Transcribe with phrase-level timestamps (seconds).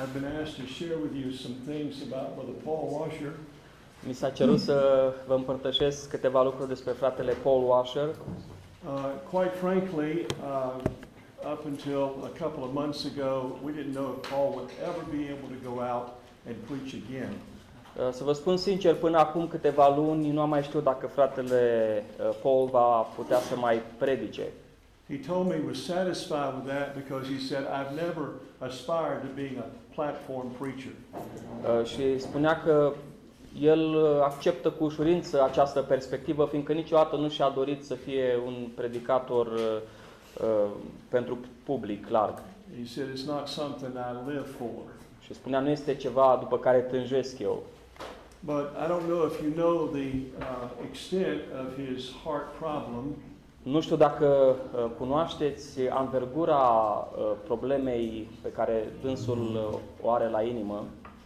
[0.00, 3.32] I've been asked to share with you some things about Brother Paul Washer.
[4.06, 8.08] Mi s-a cerut să vă împărtășesc câteva lucruri despre fratele Paul Washer.
[8.08, 8.14] Uh,
[9.32, 10.76] quite frankly, uh,
[11.52, 15.22] up until a couple of months ago, we didn't know if Paul would ever be
[15.34, 16.08] able to go out
[16.46, 17.32] and preach again.
[17.96, 21.62] Uh, Să vă spun sincer, până acum câteva luni nu am mai știut dacă fratele
[22.20, 24.46] uh, Paul va putea să mai predice.
[25.08, 28.24] He told me he was satisfied with that because he said, I've never
[28.58, 29.64] aspired to being a
[29.98, 30.92] platform preacher.
[31.80, 32.92] Uh, Și spunea că
[33.60, 38.54] el uh, acceptă cu ușurință această perspectivă, fiindcă niciodată nu și-a dorit să fie un
[38.74, 39.60] predicator uh,
[40.42, 40.70] uh,
[41.08, 42.42] pentru public larg.
[42.78, 44.82] He said, it's not something I live for.
[45.20, 47.62] Și spunea, nu este ceva după care tânjesc eu.
[48.40, 53.04] But I don't know if you know the uh, extent of his heart problem.
[53.62, 54.26] Nu știu dacă
[54.74, 60.84] uh, cunoașteți anvergura uh, problemei pe care dânsul uh, o are la inimă,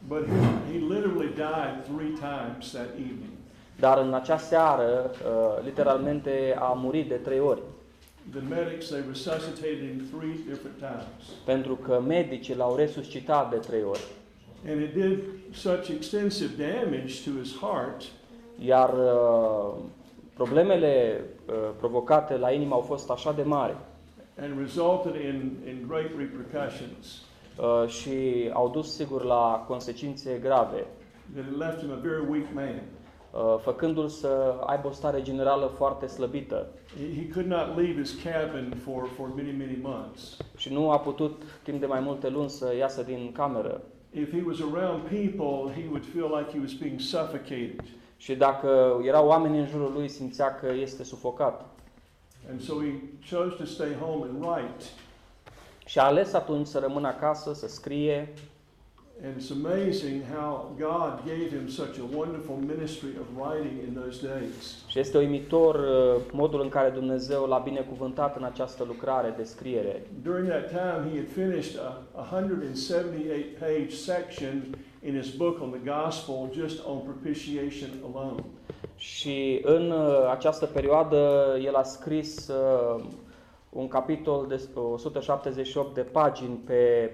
[0.09, 3.33] But he, he literally died three times that evening.
[3.79, 7.61] dar în acea seară, uh, literalmente, a murit de trei ori.
[8.31, 11.37] The medics, they resuscitated him three different times.
[11.45, 14.05] Pentru că medicii l-au resuscitat de trei ori.
[14.71, 15.19] And it did
[15.53, 18.03] such extensive damage to his heart
[18.65, 19.75] Iar uh,
[20.35, 23.77] problemele uh, provocate la inimă au fost așa de mari
[24.39, 27.23] and resulted in, in great repercussions
[27.59, 30.87] uh, și au dus sigur la consecințe grave,
[31.35, 32.83] that it left him a very weak man.
[33.33, 36.67] uh, făcându-l să aibă o stare generală foarte slăbită
[36.99, 40.37] He, he could not leave his cabin for, for many, many months.
[40.57, 43.81] și nu a putut timp de mai multe luni să iasă din cameră.
[44.15, 47.85] If he was around people, he would feel like he was being suffocated.
[48.23, 51.65] Și dacă erau oameni în jurul lui, simțea că este sufocat.
[52.51, 52.93] And so he
[53.37, 54.85] chose to stay home and write.
[55.87, 58.33] Și a ales atunci să rămână acasă, să scrie.
[59.25, 64.27] And it's amazing how God gave him such a wonderful ministry of writing in those
[64.27, 64.85] days.
[64.89, 70.07] Și este uimitor uh, modul în care Dumnezeu l-a binecuvântat în această lucrare de scriere.
[70.23, 71.81] During that time, he had finished
[72.15, 78.43] a 178 page section in his book on the gospel just on propitiation alone.
[78.97, 81.17] Și în uh, această perioadă
[81.65, 83.05] el a scris uh,
[83.69, 87.11] un capitol de 178 de pagini pe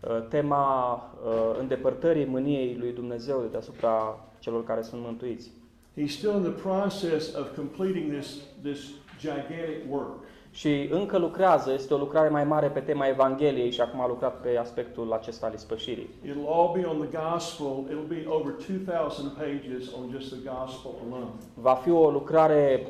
[0.00, 5.50] uh, tema uh, îndepărtării mâniei lui Dumnezeu de deasupra celor care sunt mântuiți.
[5.96, 8.78] He's still in the process of completing this, this
[9.18, 10.24] gigantic work.
[10.56, 14.40] Și încă lucrează, este o lucrare mai mare pe tema Evangheliei și acum a lucrat
[14.40, 16.10] pe aspectul acesta al ispășirii.
[16.24, 17.84] It'll all be on the gospel.
[17.90, 21.30] It'll be over 2,000 pages on just the gospel alone.
[21.54, 22.86] Va fi o lucrare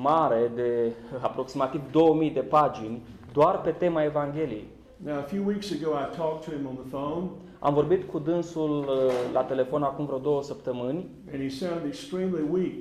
[0.00, 0.92] mare de
[1.28, 3.02] aproximativ 2000 de pagini
[3.32, 4.66] doar pe tema Evangheliei.
[4.96, 7.26] Now, a few weeks ago, I talked to him on the phone,
[7.58, 12.44] Am vorbit cu dânsul uh, la telefon acum vreo două săptămâni and he sounded extremely
[12.50, 12.72] weak.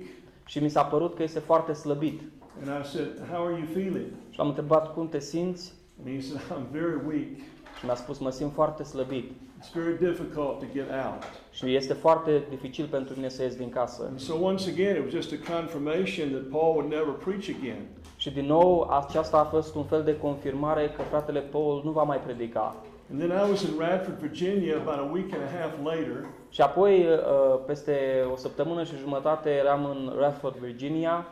[0.46, 2.22] și mi s-a părut că este foarte slăbit.
[2.62, 4.06] And I said, How are you feeling?
[4.30, 7.38] Și l-am întrebat cum te simți And he said, I'm very weak.
[7.80, 11.24] și mi-a spus mă simt foarte slăbit It's very difficult to get out.
[11.52, 14.04] și este foarte dificil pentru mine să ies din casă.
[14.10, 17.82] And so, once again, it was just a confirmation that Paul would never preach again.
[18.18, 22.04] Și din nou aceasta a fost un fel de confirmare că fratele Paul nu va
[22.04, 22.76] mai predica.
[23.12, 26.62] And then I was in Radford, Virginia, about a week and a half later, Și
[26.62, 31.26] apoi, uh, peste o săptămână și jumătate, eram în Radford, Virginia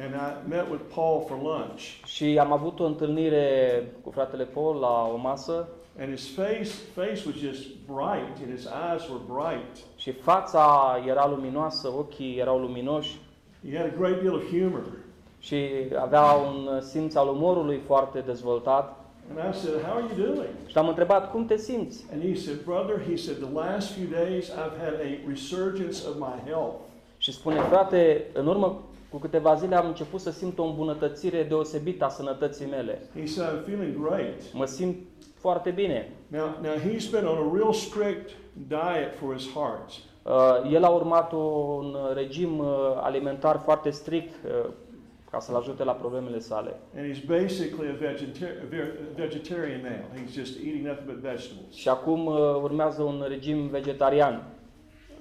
[0.00, 1.80] and I met with Paul for lunch.
[2.06, 5.68] și am avut o întâlnire cu fratele Paul la o masă
[6.00, 9.76] And his face, face was just bright, and his eyes were bright.
[9.96, 13.16] și fața era luminoasă, ochii erau luminoși
[13.70, 14.82] He had a great deal of humor.
[15.40, 15.56] și
[16.00, 18.96] avea un simț al umorului foarte dezvoltat.
[19.36, 20.48] And I said, How are you doing?
[20.66, 22.04] Și l-am întrebat, cum te simți?
[22.12, 26.14] And he said, Brother, he said, the last few days I've had a resurgence of
[26.18, 26.74] my health.
[27.18, 32.04] Și spune, frate, în urmă cu câteva zile am început să simt o îmbunătățire deosebită
[32.04, 33.02] a sănătății mele.
[33.14, 34.52] He said, I'm feeling great.
[34.52, 34.96] Mă simt
[35.34, 36.12] foarte bine.
[36.26, 38.30] Now, now he's been on a real strict
[38.68, 39.90] diet for his heart.
[40.22, 42.66] Uh, El a urmat un regim uh,
[42.96, 44.70] alimentar foarte strict uh,
[45.30, 46.74] ca să-l ajute la problemele sale.
[46.96, 50.20] And he's basically a, vegeta- a ver- a vegetarian now.
[50.22, 51.74] He's just eating nothing but vegetables.
[51.74, 54.42] Și acum uh, urmează un regim vegetarian.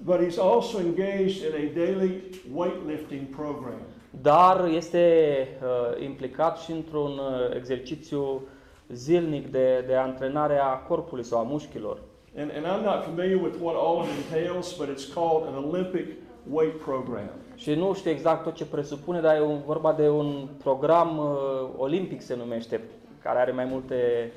[0.04, 2.22] But he's also engaged in a daily
[2.56, 3.80] weightlifting program.
[4.22, 8.42] Dar este uh, implicat și într-un uh, exercițiu
[8.88, 12.00] zilnic de, de antrenare a corpului sau a mușchilor.
[12.38, 16.06] And, and I'm not familiar with what all it entails, but it's called an Olympic
[16.52, 17.30] weight program.
[17.56, 21.70] Și nu știu exact tot ce presupune, dar e un, vorba de un program uh,
[21.78, 22.82] olimpic se numește,
[23.22, 24.32] care are mai multe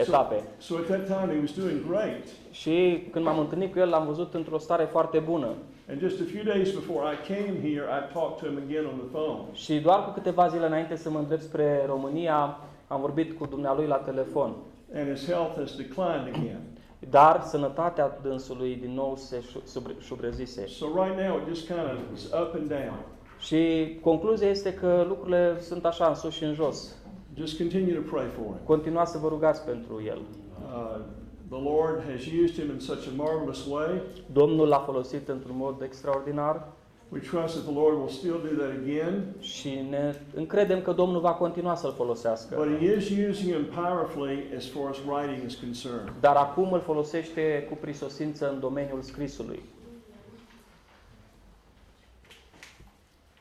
[0.00, 0.42] etape.
[0.58, 2.24] So at that time, he was doing great.
[2.50, 5.48] Și când m-am întâlnit cu el, l-am văzut într-o stare foarte bună.
[5.90, 8.98] And just a few days before I came here, I talked to him again on
[8.98, 9.40] the phone.
[9.52, 13.86] Și doar cu câteva zile înainte să mă îndrept spre România, am vorbit cu dumnealui
[13.86, 14.54] la telefon.
[14.94, 16.60] And his health has declined again.
[17.10, 20.66] Dar sănătatea dânsului din nou se șu- sub- șubrezise.
[20.66, 22.98] So right now, it just kind of is up and down.
[23.38, 26.94] Și concluzia este că lucrurile sunt așa în sus și în jos.
[27.36, 28.58] Just continue to pray for him.
[28.64, 30.18] Continuați să vă rugați pentru el.
[30.18, 31.00] Uh,
[31.48, 34.02] the Lord has used him in such a marvelous way.
[34.32, 36.68] Domnul l-a folosit într-un mod extraordinar
[37.08, 39.34] We trust that the Lord will still do that again.
[39.40, 42.54] și ne încredem că Domnul va continua să-l folosească.
[42.56, 46.12] But he is using him powerfully as far as writing is concerned.
[46.20, 49.62] Dar acum îl folosește cu prisosință în domeniul scrisului.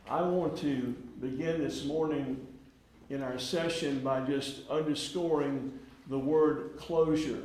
[0.08, 0.68] I want to
[1.20, 2.26] begin this morning
[3.10, 5.72] in our session by just underscoring
[6.10, 7.44] the word closure.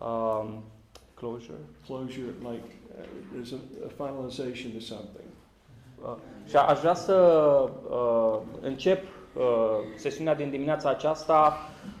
[0.00, 0.62] Um,
[1.16, 1.58] closure.
[1.86, 2.64] Closure, like
[2.98, 5.28] uh, there's a, a finalization to something.
[6.04, 6.16] Uh,
[6.48, 7.14] și aș vrea să
[7.90, 9.42] uh, încep uh,
[9.96, 11.56] sesiunea din dimineața aceasta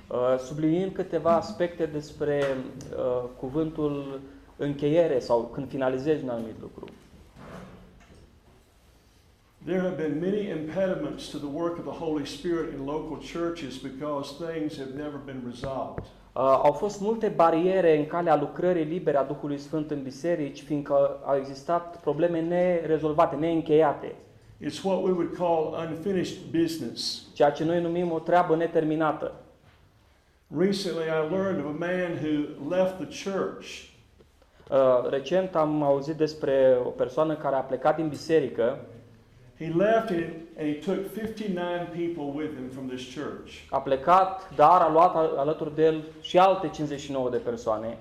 [0.08, 2.42] uh, subliniind câteva aspecte despre
[2.96, 4.20] uh, cuvântul
[4.56, 6.84] încheiere sau când finalizezi un anumit lucru.
[9.66, 13.78] There have been many impediments to the work of the Holy Spirit in local churches
[13.78, 16.04] because things have never been resolved.
[16.32, 21.20] Uh, au fost multe bariere în calea lucrării libere a Duhului Sfânt în biserici, fiindcă
[21.24, 24.14] au existat probleme nerezolvate, neîncheiate,
[24.60, 27.22] It's what we would call unfinished business.
[27.34, 29.32] ceea ce noi numim o treabă neterminată.
[30.58, 33.92] Recently, I learned of a man who left the church
[34.70, 38.78] Uh, recent am auzit despre o persoană care a plecat din biserică,
[39.58, 40.24] He left and,
[40.58, 43.66] and he took 59 people with him from this church.
[43.70, 47.96] a plecat, dar a luat al- alături de el și alte 59 de persoane.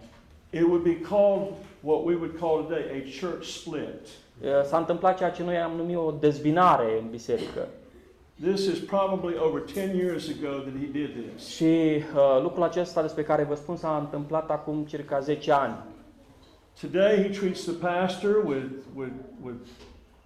[0.49, 1.47] It would be called
[1.79, 4.07] what we would call today a church split.
[4.43, 7.67] Uh, S-a întâmplat ceea ce noi am numit o dezbinare în biserică.
[8.41, 11.47] This is probably over 10 years ago that he did this.
[11.47, 15.75] Și uh, lucrul acesta despre care vă spun s-a întâmplat acum circa 10 ani.
[16.81, 18.65] Today, he treats the pastor with,
[18.95, 19.11] with,
[19.43, 19.55] with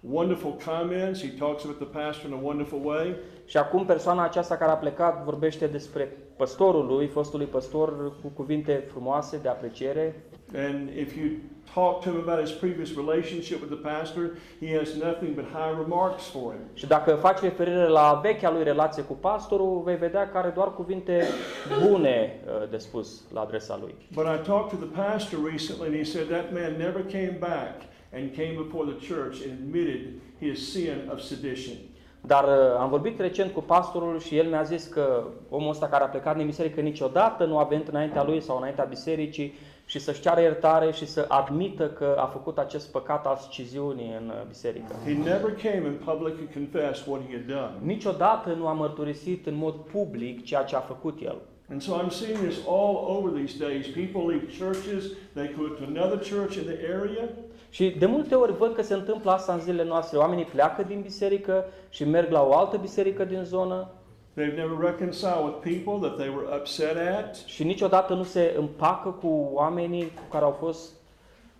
[0.00, 1.22] wonderful comments.
[1.22, 3.16] He talks about the pastor in a wonderful way.
[3.44, 8.84] Și acum persoana aceasta care a plecat vorbește despre păstorul lui, fostului păstor, cu cuvinte
[8.90, 10.22] frumoase de apreciere.
[10.54, 11.28] And if you
[11.74, 14.30] talk to him about his previous relationship with the pastor,
[14.60, 16.60] he has nothing but high remarks for him.
[16.74, 20.74] Și dacă faci referire la vechea lui relație cu pastorul, vei vedea că are doar
[20.74, 21.24] cuvinte
[21.82, 23.94] bune uh, de spus la adresa lui.
[24.14, 27.74] But I talked to the pastor recently, and he said that man never came back
[28.12, 31.76] and came before the church and admitted his sin of sedition.
[32.20, 36.04] Dar uh, am vorbit recent cu pastorul și el mi-a zis că omul ăsta care
[36.04, 40.20] a plecat din biserică niciodată nu a venit înaintea lui sau înaintea bisericii și să-și
[40.20, 44.94] ceară iertare și să admită că a făcut acest păcat al sciziunii în uh, biserică.
[45.04, 47.72] He never came in public and confessed what he had done.
[47.92, 51.36] Niciodată nu a mărturisit în mod public ceea ce a făcut el.
[51.70, 53.86] And so I'm seeing this all over these days.
[53.86, 55.02] People leave churches,
[55.34, 57.28] they go to another church in the area,
[57.70, 60.18] Și de multe ori văd că se întâmplă asta în zilele noastre.
[60.18, 63.88] Oamenii pleacă din biserică și merg la o altă biserică din zonă
[64.38, 67.34] They've never reconciled with people that they were upset at.
[67.34, 70.92] și niciodată nu se împacă cu oamenii cu care au fost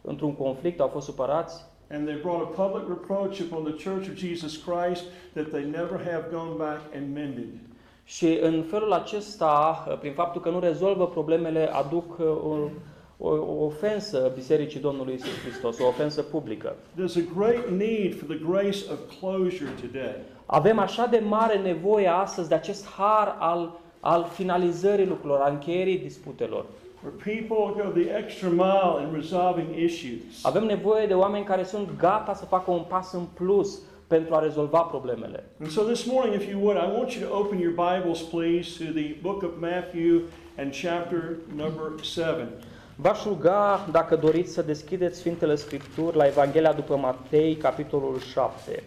[0.01, 1.65] într-un conflict, au fost supărați.
[1.91, 6.01] And they brought a public reproach upon the Church of Jesus Christ that they never
[6.11, 7.49] have gone back and mended.
[8.05, 12.71] Și în felul acesta, prin faptul că nu rezolvă problemele, aduc uh,
[13.19, 16.77] o, o, o ofensă Bisericii Domnului Isus Hristos, o ofensă publică.
[16.97, 20.15] There's a great need for the grace of closure today.
[20.47, 25.99] Avem așa de mare nevoie astăzi de acest har al, al finalizării lucrurilor, al încheierii
[25.99, 26.65] disputelor.
[27.03, 30.43] Where people go the extra mile in resolving issues.
[30.43, 34.39] Avem nevoie de oameni care sunt gata să facă un pas în plus pentru a
[34.39, 35.45] rezolva problemele.
[35.61, 38.85] And so this morning, if you would, I want you to open your Bibles, please,
[38.85, 40.21] to the book of Matthew
[40.57, 42.49] and chapter number 7.
[43.01, 48.83] V-aș ruga, dacă doriți, să deschideți Sfintele Scripturi la Evanghelia după Matei, capitolul 7.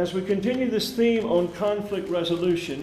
[0.00, 2.76] As we continue this theme on conflict resolution,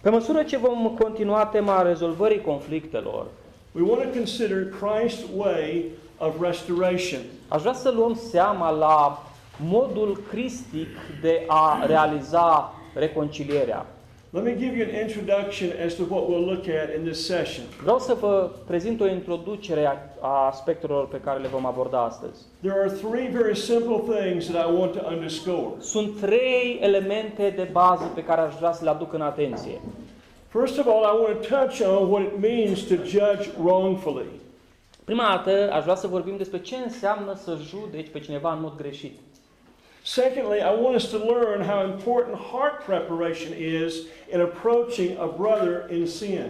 [0.00, 3.26] Pe măsură ce vom continua tema rezolvării conflictelor,
[3.72, 5.84] we want to consider Christ's way
[6.18, 7.20] of restoration.
[7.48, 9.22] aș vrea să luăm seama la
[9.56, 10.88] modul cristic
[11.20, 13.86] de a realiza reconcilierea.
[14.32, 17.64] Let me give you an introduction as to what we'll look at in this session.
[17.82, 22.40] Vreau să vă prezint o introducere a- a aspectelor pe care le vom aborda astăzi.
[22.62, 25.70] There are three very simple things that I want to underscore.
[25.80, 29.80] Sunt trei elemente de bază pe care aș vrea să le aduc în atenție.
[30.48, 34.26] First of all, I want to touch on what it means to judge wrongfully.
[35.04, 38.76] Prima dată aș vrea să vorbim despre ce înseamnă să judeci pe cineva în mod
[38.76, 39.18] greșit.
[40.02, 43.94] Secondly, I want us to learn how important heart preparation is
[44.32, 46.46] in approaching a brother in sin.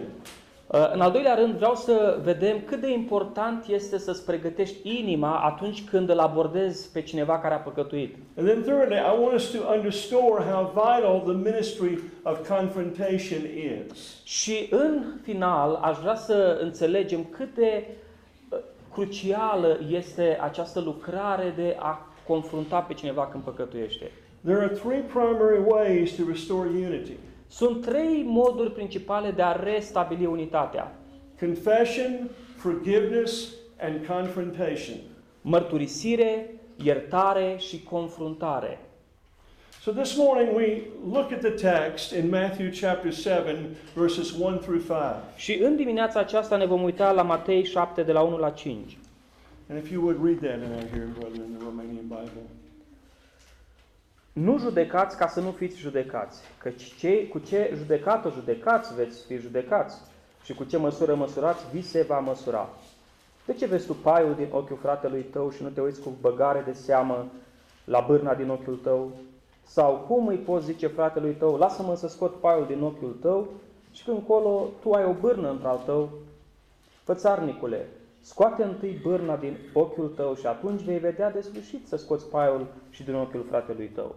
[0.67, 5.39] Uh, În al doilea rând, vreau să vedem cât de important este să-ți pregătești inima
[5.39, 8.15] atunci când îl abordezi pe cineva care a păcătuit.
[8.37, 13.39] And then thirdly, I want us to underscore how vital the ministry of confrontation
[13.89, 14.21] is.
[14.23, 17.87] Și în final, aș vrea să înțelegem cât de
[18.49, 18.59] uh,
[18.93, 24.11] crucială este această lucrare de a confrunta pe cineva când păcătuiește.
[24.45, 27.15] There are three primary ways to restore unity.
[27.47, 30.95] Sunt trei moduri principale de a restabili unitatea.
[31.39, 33.47] Confession, forgiveness,
[33.79, 34.95] and confrontation.
[35.41, 36.49] Mărturisire,
[36.83, 38.79] iertare și confruntare.
[39.81, 43.55] So this morning we look at the text in Matthew chapter 7
[43.95, 44.95] verses 1 through 5.
[45.35, 48.97] Și în dimineața aceasta ne vom uita la Matei 7 de la 1 la 5.
[49.71, 52.43] And if you would read that in our hearing, brother, in the Romanian Bible.
[54.33, 59.37] Nu judecați ca să nu fiți judecați, căci ce, cu ce judecată judecați veți fi
[59.37, 59.97] judecați
[60.43, 62.69] și cu ce măsură măsurați vi se va măsura.
[63.45, 66.61] De ce vezi tu paiul din ochiul fratelui tău și nu te uiți cu băgare
[66.65, 67.27] de seamă
[67.85, 69.11] la bârna din ochiul tău?
[69.63, 73.47] Sau cum îi poți zice fratelui tău, lasă-mă să scot paiul din ochiul tău
[73.91, 76.09] și când colo tu ai o bârnă într-al tău?
[77.03, 77.87] Fățarnicule,
[78.21, 82.67] scoate întâi bârna din ochiul tău și atunci vei vedea de sfârșit să scoți paiul
[82.89, 84.15] și din ochiul fratelui tău.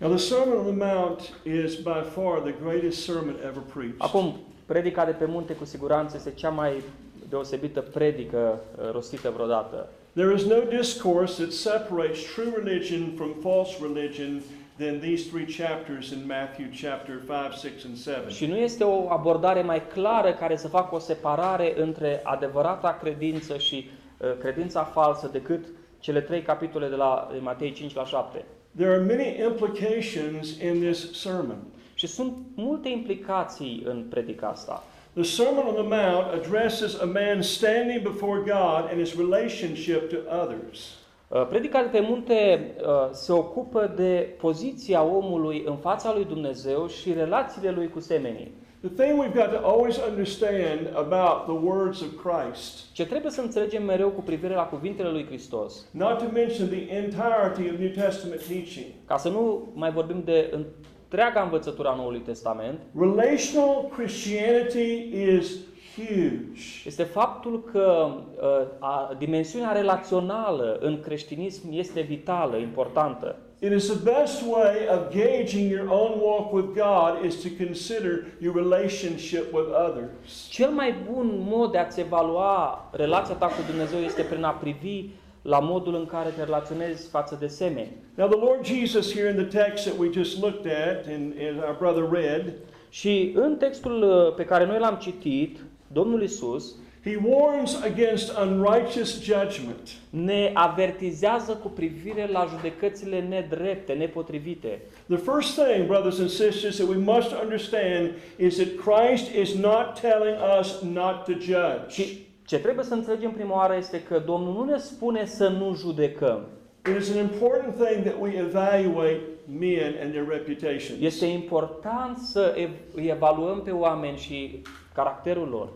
[0.00, 3.96] Now the Sermon on the Mount is by far the greatest sermon ever preached.
[3.98, 6.82] Acum, predica de pe munte cu siguranță este cea mai
[7.28, 9.88] deosebită predică uh, rostită vreodată.
[10.12, 14.42] There is no discourse that separates true religion from false religion
[14.78, 18.28] than these three chapters in Matthew chapter 5, 6, and 7.
[18.28, 23.58] Și nu este o abordare mai clară care să facă o separare între adevărata credință
[23.58, 25.64] și uh, credința falsă decât
[25.98, 28.44] cele trei capitole de la Matei 5 la 7.
[28.76, 31.58] There are many implications in this sermon.
[31.94, 34.82] Și sunt multe implicații în predica asta.
[35.12, 40.16] The Sermon on the Mount addresses a man standing before God and his relationship to
[40.42, 40.98] others.
[41.34, 46.86] Uh, Predica de pe munte uh, se ocupă de poziția omului în fața lui Dumnezeu
[46.86, 48.54] și relațiile lui cu semenii.
[48.80, 53.40] The thing we've got to always understand about the words of Christ, Ce trebuie să
[53.40, 57.90] înțelegem mereu cu privire la cuvintele lui Hristos, not to mention the entirety of New
[58.04, 65.10] Testament teaching, ca să nu mai vorbim de întreaga învățătura a Noului Testament, relational Christianity
[65.38, 65.56] is
[65.96, 66.62] huge.
[66.84, 73.36] este faptul că uh, a, dimensiunea relațională în creștinism este vitală, importantă.
[73.58, 78.26] It is the best way of gauging your own walk with God is to consider
[78.40, 80.48] your relationship with others.
[80.50, 85.08] Cel mai bun mod de a-ți evalua relația ta cu Dumnezeu este prin a privi
[85.42, 87.92] la modul în care te relaționezi față de semeni.
[88.14, 91.62] Now, the Lord Jesus, here in the text that we just looked at and, and
[91.66, 92.52] our brother read,
[93.00, 95.58] Și în textul uh, pe care noi l-am citit,
[95.94, 96.74] Domnul Isus
[97.04, 99.88] he warns against unrighteous judgment.
[100.10, 104.80] ne avertizează cu privire la judecățile nedrepte, nepotrivite.
[105.08, 110.00] The first thing, brothers and sisters, that we must understand is that Christ is not
[110.00, 111.88] telling us not to judge.
[112.02, 115.74] Și ce trebuie să înțelegem prima oară este că Domnul nu ne spune să nu
[115.74, 116.46] judecăm.
[116.90, 119.20] It is an important thing that we evaluate
[119.58, 121.00] men and their reputations.
[121.00, 124.62] Este important să ev- îi evaluăm pe oameni și
[124.94, 125.68] caracterul lor.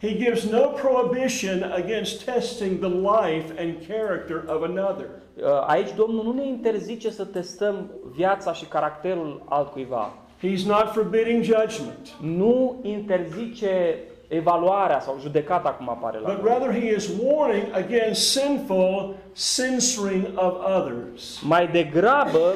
[0.00, 5.06] He gives no prohibition against testing the life and character of another.
[5.42, 10.12] Uh, Aici Domnul nu ne interzice să testăm viața și caracterul altcuiva.
[10.46, 16.52] He's not forbidding judgment, Nu interzice evaluarea sau judecata cum apare la but noi.
[16.52, 19.14] rather he is warning against sinful
[19.56, 21.40] censoring of others.
[21.42, 22.52] Mai degrabă,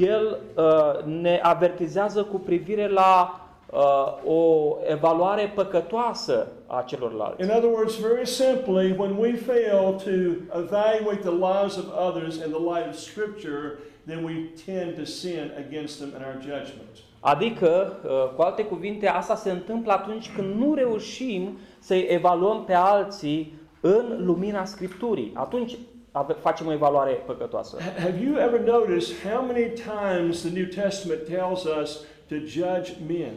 [0.00, 3.40] el uh, ne avertizează cu privire la
[3.72, 7.42] uh, o evaluare păcătoasă a celorlalți.
[7.42, 10.10] In other words, very simply, when we fail to
[10.58, 14.34] evaluate the lives of others in the light of Scripture, then we
[14.66, 16.88] tend to sin against them in our judgment.
[17.20, 22.74] Adică, uh, cu alte cuvinte, asta se întâmplă atunci când nu reușim să-i evaluăm pe
[22.74, 25.32] alții în lumina Scripturii.
[25.34, 25.76] Atunci
[26.12, 27.76] ave- facem o evaluare păcătoasă.
[27.80, 32.92] Ha- Have you ever noticed how many times the New Testament tells us to judge
[33.08, 33.34] men?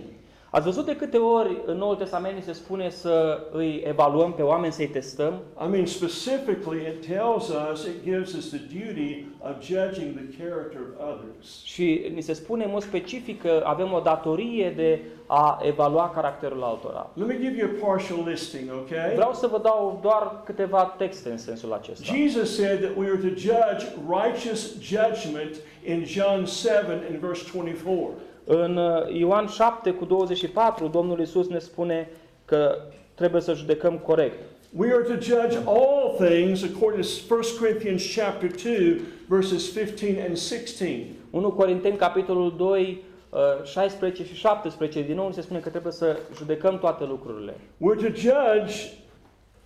[0.53, 4.41] Ați văzut de câte ori în Noul Testament ni se spune să îi evaluăm pe
[4.41, 5.33] oameni, să-i testăm?
[5.65, 10.79] I mean, specifically, it tells us, it gives us the duty of judging the character
[10.81, 11.63] of others.
[11.63, 16.63] Și ni se spune în mod specific că avem o datorie de a evalua caracterul
[16.63, 17.09] altora.
[17.13, 19.13] Let me give you a partial listing, okay?
[19.15, 22.13] Vreau să vă dau doar câteva texte în sensul acesta.
[22.15, 23.85] Jesus said that we are to judge
[24.21, 25.55] righteous judgment
[25.85, 28.09] in John 7 and verse 24.
[28.45, 32.09] În uh, Ioan 7 cu 24, Domnul Isus ne spune
[32.45, 32.75] că
[33.15, 34.39] trebuie să judecăm corect.
[34.77, 40.37] We are to judge all things according to 1 Corinthians chapter 2 verses 15 and
[40.37, 41.05] 16.
[41.29, 45.91] 1 Corinteni, capitolul 2, uh, 16 și 17, din nou ni se spune că trebuie
[45.93, 47.53] să judecăm toate lucrurile.
[47.53, 48.73] We're to judge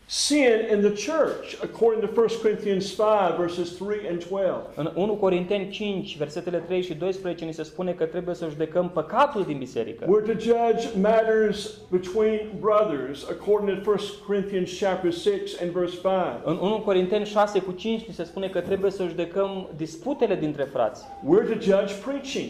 [0.07, 4.53] sin in the church according to 1 Corinthians 5 verses 3 and 12.
[4.75, 8.89] În 1 Corinteni 5, versetele 3 și 12, ni se spune că trebuie să judecăm
[8.89, 10.05] păcatul din biserică.
[10.05, 15.31] We're to judge matters between brothers according to 1 Corinthians chapter 6
[15.61, 16.05] and verse 5.
[16.43, 20.63] În 1 Corinteni 6 cu 5 ni se spune că trebuie să judecăm disputele dintre
[20.63, 21.03] frați.
[21.03, 22.49] We're to judge preaching.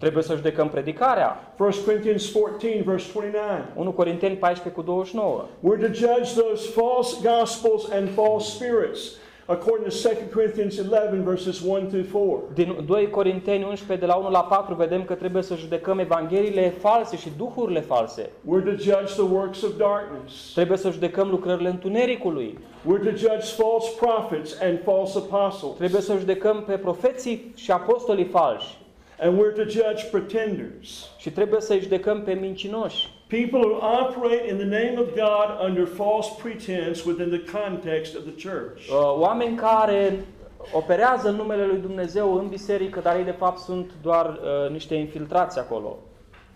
[0.00, 1.54] Trebuie să judecăm predicarea.
[1.58, 3.64] 1 Corinthians 14 verse 29.
[3.74, 5.46] 1 Corinteni 14 cu 29.
[5.62, 9.00] We're to judge those false gospels and false spirits
[9.46, 12.42] according to 2 Corinthians 11 verses 1 through 4.
[12.54, 16.74] Din 2 Corinteni 11 de la 1 la 4 vedem că trebuie să judecăm evangheliile
[16.78, 18.22] false și duhurile false.
[18.22, 20.52] We're to judge the works of darkness.
[20.54, 22.58] Trebuie să judecăm lucrările întunericului.
[22.86, 25.76] We're to judge false prophets and false apostles.
[25.76, 28.78] Trebuie să judecăm pe profeții și apostolii falși.
[29.22, 31.08] And we're to judge pretenders.
[31.18, 33.08] Și trebuie să judecăm pe mincinoși.
[33.26, 38.22] People who operate in the name of God under false pretense within the context of
[38.22, 38.88] the church.
[38.88, 40.24] Uh, Oameni care
[40.72, 44.94] operează în numele lui Dumnezeu în biserică, dar ei de fapt sunt doar uh, niște
[44.94, 45.98] infiltrați acolo.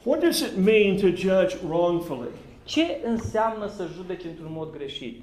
[0.02, 2.28] What does it mean to judge wrongfully?
[2.64, 5.22] Ce înseamnă să judeci într-un mod greșit?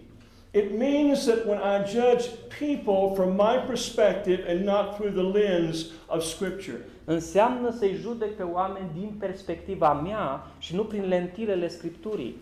[0.54, 5.86] It means that when I judge people from my perspective and not through the lens
[6.08, 6.80] of Scripture.
[7.06, 12.36] Înseamnă să-i judec pe oameni din perspectiva mea și nu prin lentilele Scripturii.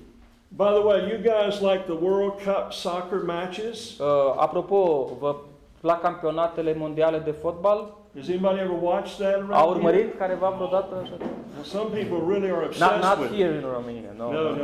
[0.48, 3.98] By the way, you guys like the World Cup soccer matches?
[3.98, 4.06] Uh,
[4.38, 5.36] apropo, vă
[5.82, 7.98] plac campionatele mondiale de fotbal?
[8.17, 9.69] Has anybody ever watched that A around here?
[9.76, 11.13] urmărit careva vreodată așa?
[11.19, 13.38] Well, some people really are Not, obsessed not with it.
[13.38, 14.32] here in Romania, no.
[14.32, 14.56] No, no, no.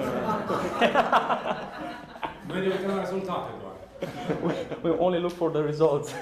[2.47, 3.73] Noi ne uităm la rezultate doar.
[4.83, 6.11] We only look for the results.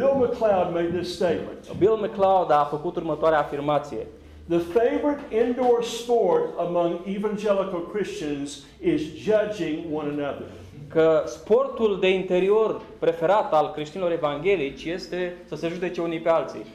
[0.00, 1.78] Bill McLeod made this statement.
[1.78, 4.06] Bill McLeod a făcut următoarea afirmație.
[4.48, 10.46] The favorite indoor sport among evangelical Christians is judging one another.
[10.88, 16.66] Că sportul de interior preferat al creștinilor evanghelici este să se judece unii pe alții.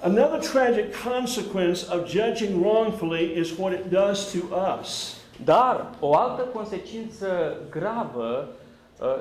[0.00, 5.16] Another tragic consequence of judging wrongfully is what it does to us.
[5.44, 8.64] Dar o altă consecință gravă uh,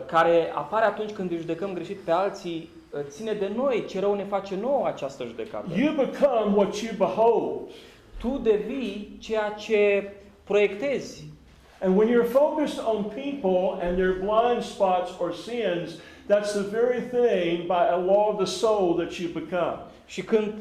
[0.06, 4.16] care apare atunci când îi judecăm greșit pe alții uh, ține de noi, ce rău
[4.16, 5.66] ne face nouă această judecată.
[5.76, 7.70] You become what you behold.
[8.20, 11.24] Tu devii ceea ce proiectezi.
[11.82, 17.02] And when you're focused on people and their blind spots or sins, that's the very
[17.02, 19.78] thing by a law of the soul that you become.
[20.06, 20.54] Și când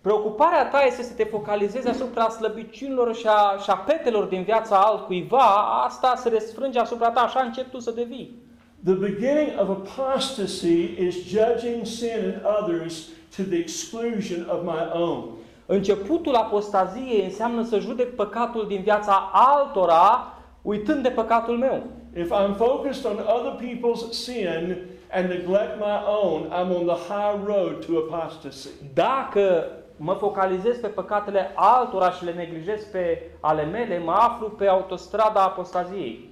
[0.00, 4.76] preocuparea ta este să te focalizezi asupra slăbiciunilor și a, și a petelor din viața
[4.78, 8.41] altcuiva, asta se răsfrânge asupra ta, așa începi tu să devii.
[8.84, 15.28] The beginning of apostasy is judging sin in others to the exclusion of my own.
[15.66, 21.82] Începutul apostaziei înseamnă să judec păcatul din viața altora, uitând de păcatul meu.
[22.16, 24.76] If I'm focused on other people's sin
[25.12, 28.68] and neglect my own, I'm on the high road to apostasy.
[28.94, 29.66] Dacă
[29.96, 35.42] mă focalizez pe păcatele altora și le neglijez pe ale mele, mă aflu pe autostrada
[35.42, 36.30] apostaziei.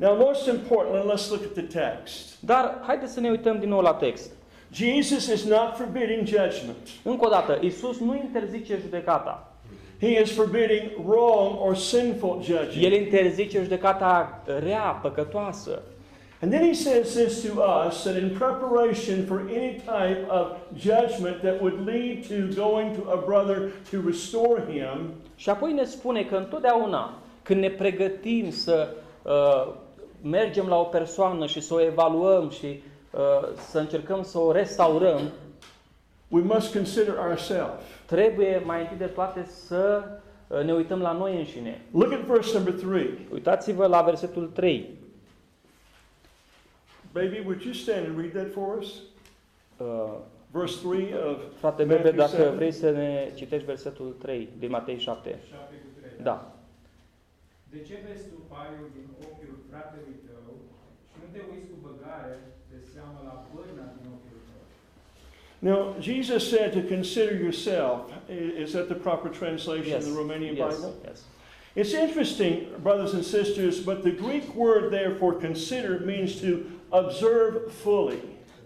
[0.00, 2.42] Now, most importantly, let's look at the text.
[2.42, 4.30] Dar haideți să ne uităm din nou la text.
[4.72, 6.88] Jesus is not forbidding judgment.
[7.02, 9.52] Încă o dată, Isus nu interzice judecata.
[10.00, 12.92] He is forbidding wrong or sinful El judging.
[12.92, 15.82] interzice judecata rea, păcătoasă.
[16.42, 21.42] And then he says this to us that in preparation for any type of judgment
[21.42, 26.22] that would lead to going to a brother to restore him, Și apoi ne spune
[26.22, 28.88] că întotdeauna când ne pregătim să
[29.22, 29.72] uh,
[30.22, 33.20] mergem la o persoană și să o evaluăm și uh,
[33.70, 35.20] să încercăm să o restaurăm,
[36.28, 37.80] we must consider ourselves.
[38.06, 40.02] trebuie mai întâi de toate să
[40.46, 41.80] uh, ne uităm la noi înșine.
[41.90, 43.18] Look at verse number 3.
[43.32, 44.98] Uitați-vă la versetul 3.
[47.12, 48.88] Baby, would you stand and read that for us?
[49.76, 49.86] Uh,
[50.52, 52.48] Verse 3 of frate Bebe, Matthew dacă 7.
[52.48, 55.38] vrei să ne citești versetul 3 din Matei 7.
[55.48, 56.10] 7 cu 3.
[56.22, 56.54] Da.
[57.72, 60.46] De ce vezi tu paiul din ochiul fratelui tău
[61.10, 62.34] și nu te uiți cu băgare
[62.70, 64.62] de seamă la bârna din ochiul tău?
[65.70, 68.00] Now, Jesus said to consider yourself.
[68.38, 70.92] I- Is that the proper translation in the Romanian yes, Bible?
[71.08, 71.18] yes.
[71.80, 72.52] It's interesting,
[72.86, 76.50] brothers and sisters, but the Greek word there for consider means to
[77.02, 78.18] observe fully.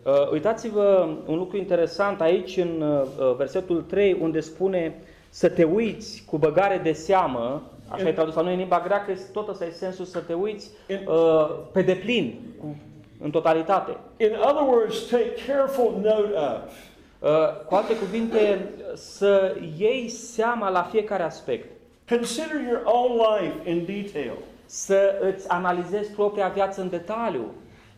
[0.03, 4.95] Uh, uitați-vă un lucru interesant aici în uh, versetul 3 unde spune
[5.29, 9.11] să te uiți cu băgare de seamă, așa e tradus la noi în limba greacă,
[9.11, 12.77] este tot ăsta e sensul să te uiți In, uh, pe deplin, cu,
[13.21, 13.97] în totalitate.
[14.17, 16.73] in other words, take careful note of.
[17.19, 17.31] Uh,
[17.67, 21.69] cu alte cuvinte, să iei seama la fiecare aspect,
[22.09, 24.33] Consider your own life in detail.
[24.67, 27.53] să îți analizezi propria viață în detaliu.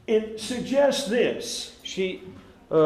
[0.05, 1.73] It suggests this.
[1.83, 2.21] Și
[2.69, 2.79] uh,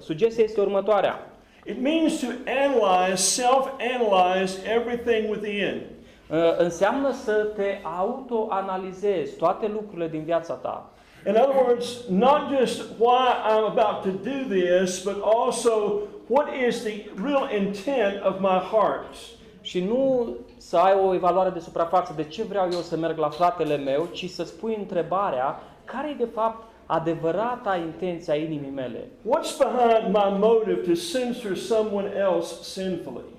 [0.00, 1.30] sugestia este următoarea.
[1.66, 2.26] It means to
[2.64, 5.82] analyze, self-analyze everything within.
[6.30, 10.90] Uh, înseamnă să te autoanalizezi toate lucrurile din viața ta.
[11.26, 16.82] In other words, not just why I'm about to do this, but also what is
[16.82, 19.14] the real intent of my heart.
[19.60, 23.28] Și nu să ai o evaluare de suprafață de ce vreau eu să merg la
[23.28, 29.08] fratele meu, ci să-ți pui întrebarea care e de fapt adevărata intenție a inimii mele.
[29.28, 33.33] What's behind my motive to censor someone else sinfully?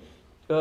[0.48, 0.56] Uh,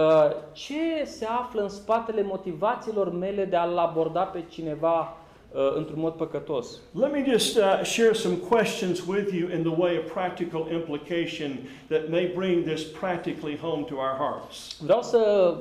[0.51, 5.17] Ce se află în spatele motivațiilor mele de a-l aborda pe cineva
[5.51, 6.67] uh, într-un mod păcătos?
[6.99, 11.51] Let me just uh, share some questions with you in the way of practical implication
[11.87, 14.77] that may bring this practically home to our hearts.
[14.83, 15.53] Vreau să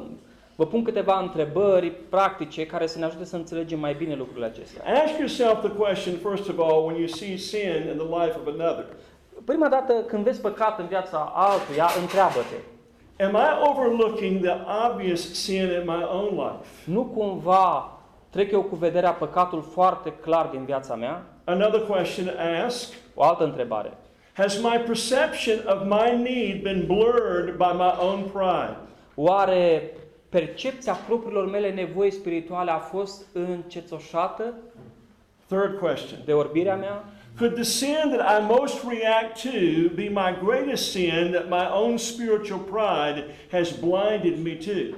[0.57, 4.83] vă pun câteva întrebări practice care să ne ajute să înțelegem mai bine lucrurile acestea.
[5.05, 8.47] Ask yourself the question, first of all, when you see sin in the life of
[8.47, 8.87] another
[9.45, 12.74] Prima dată când vezi păcat în viața altuia, întreabă-te,
[13.21, 16.91] Am I overlooking the obvious sin in my own life?
[16.91, 17.99] nu cumva
[18.31, 21.23] trec eu cu vederea păcatul foarte clar din viața mea?
[21.45, 22.33] Another question to
[22.65, 23.93] ask O altă întrebare.
[24.33, 28.77] Has my perception of my need been blurred by my own pride?
[29.15, 29.91] Oare
[30.29, 34.55] percepția propriilor mele nevoi spirituale a fost încețoșată
[35.47, 37.05] Third question de orbirea mea?
[37.39, 41.99] Could the sin that I most react to be my greatest sin that my own
[41.99, 44.97] spiritual pride has blinded me to?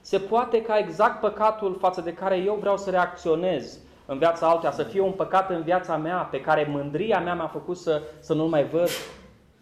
[0.00, 4.70] Se poate ca exact păcatul față de care eu vreau să reacționez în viața altuia
[4.70, 8.34] să fie un păcat în viața mea pe care mândria mea m-a făcut să, să
[8.34, 8.88] nu-l mai văd?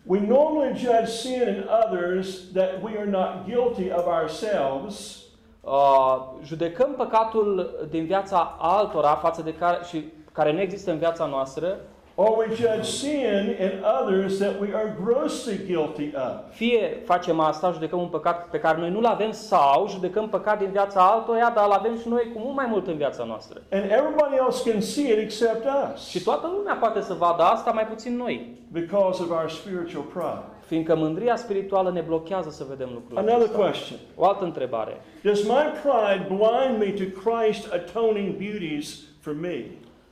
[0.07, 5.25] We normally judge sin in others that we are not guilty of ourselves
[5.67, 11.27] Uh, judecăm păcatul din viața altora față de care, și care nu există în viața
[11.27, 11.79] noastră,
[12.19, 16.55] or we judge sin in others that we are grossly guilty of.
[16.55, 20.69] fie facem asta, judecăm un păcat pe care noi nu-l avem sau judecăm păcat din
[20.71, 23.61] viața altora, dar îl avem și noi cu mult mai mult în viața noastră.
[23.73, 25.67] And everybody else can see it except
[26.09, 28.55] Și us toată lumea poate să vadă asta, mai puțin noi.
[28.73, 30.43] because of our spiritual pride.
[30.67, 33.59] Fiindcă mândria spirituală ne blochează să vedem lucrurile Another acestea.
[33.61, 35.01] question O altă întrebare.
[35.23, 39.65] Does my pride blind me to Christ's atoning beauties for me?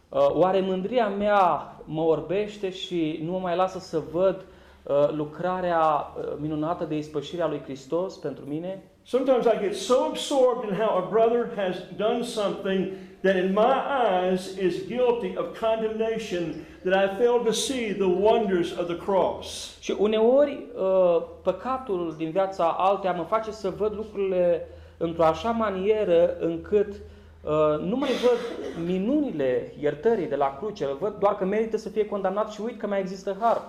[0.09, 4.45] Uh, Oare mândria mea mă orbește și nu mă mai lasă să văd
[4.83, 8.83] uh, lucrarea uh, minunată de ispășire a lui Hristos pentru mine?
[9.07, 13.75] Sometimes I get so absorbed in how a brother has done something that in my
[14.05, 19.77] eyes is guilty of condemnation that I fail to see the wonders of the cross.
[19.81, 26.37] Și uneori uh, păcatul din viața alteia mă face să văd lucrurile într-o așa manieră
[26.41, 26.97] încât uh,
[27.81, 28.39] nu mai văd
[28.85, 32.87] minunile iertării de la cruce, văd doar că merită să fie condamnat și uit că
[32.87, 33.63] mai există har.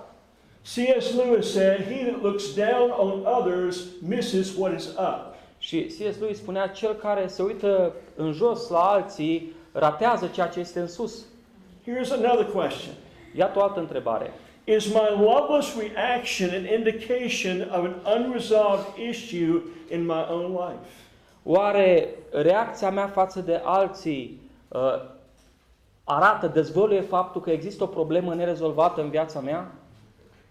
[0.74, 1.14] C.S.
[1.14, 5.34] Lewis said, He that looks down on others misses what is up.
[5.58, 6.18] Și C.S.
[6.20, 10.88] Lewis spunea, cel care se uită în jos la alții ratează ceea ce este în
[10.88, 11.24] sus.
[11.86, 12.94] Here's another question
[13.34, 14.32] Iată o altă întrebare.
[14.64, 21.05] Is my loveless reaction an indication of an unresolved issue in my own life?
[21.46, 24.80] Oare reacția mea față de alții uh,
[26.04, 29.72] arată, dezvăluie faptul că există o problemă nerezolvată în viața mea?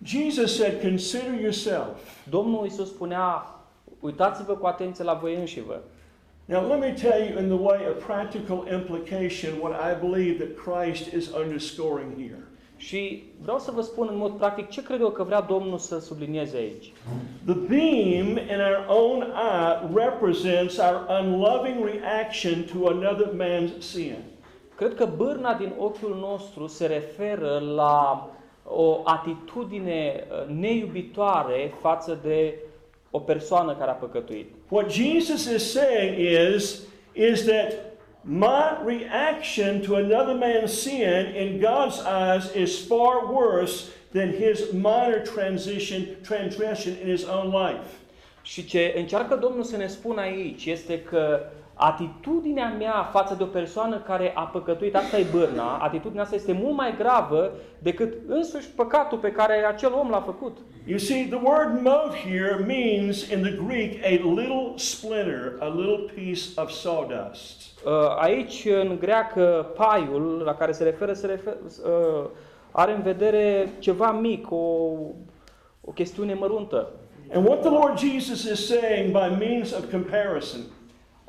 [0.03, 1.97] Jesus said, Consider yourself.
[2.29, 3.55] Domnul Iisus spunea,
[3.99, 5.81] uitați-vă cu atenție la voi înșivă.
[6.45, 10.55] Now, let me tell you, in the way of practical implication, what I believe that
[10.55, 12.47] Christ is underscoring here.
[12.77, 15.99] Și vreau să vă spun în mod practic ce cred eu că vrea Domnul să
[15.99, 16.93] sublinieze aici.
[17.45, 24.15] The beam in our own eye represents our unloving reaction to another man's sin.
[24.75, 28.29] Cred că bârna din ochiul nostru se referă la
[28.67, 32.55] o atitudine uh, neiubitoare față de
[33.11, 34.51] o persoană care a păcătuit.
[34.69, 36.17] What Jesus is saying
[36.55, 36.81] is,
[37.13, 37.73] is that
[38.25, 45.23] my reaction to another man's sin in God's eyes is far worse than his minor
[45.23, 47.99] transition, transgression in his own life.
[48.41, 51.39] Și ce încearcă Domnul să ne spună aici este că
[51.77, 56.59] atitudinea mea față de o persoană care a păcătuit, asta e bârna, atitudinea asta este
[56.61, 60.57] mult mai gravă decât însuși păcatul pe care acel om l-a făcut.
[60.85, 66.11] You see, the word mote here means in the Greek a little splinter, a little
[66.13, 67.61] piece of sawdust.
[67.85, 72.29] Uh, Aici, în greacă, paiul la care se referă, se referă uh,
[72.71, 74.55] are în vedere ceva mic, o,
[75.81, 76.89] o chestiune măruntă.
[77.33, 80.59] And what the Lord Jesus is saying by means of comparison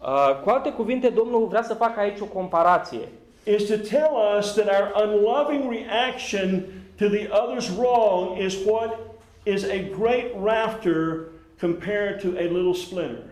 [0.02, 3.08] Uh, Cu alte cuvinte, Domnul vrea să facă aici o comparație.
[3.46, 6.64] is to tell us that our unloving reaction
[6.98, 8.98] to the other's wrong is what
[9.42, 11.28] is a great rafter
[11.60, 13.22] compared to a little splinter.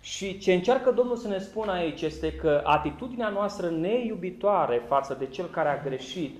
[0.00, 5.26] Și ce încearcă Domnul să ne spună aici este că atitudinea noastră neiubitoare față de
[5.26, 6.36] cel care a greșit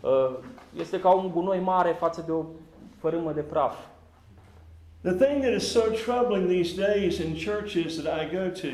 [0.00, 0.10] uh,
[0.78, 2.44] este ca un gunoi mare față de o
[2.98, 3.74] fărâmă de praf.
[5.00, 8.68] The thing that is so troubling these days in churches that I go to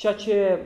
[0.00, 0.60] Ceea ce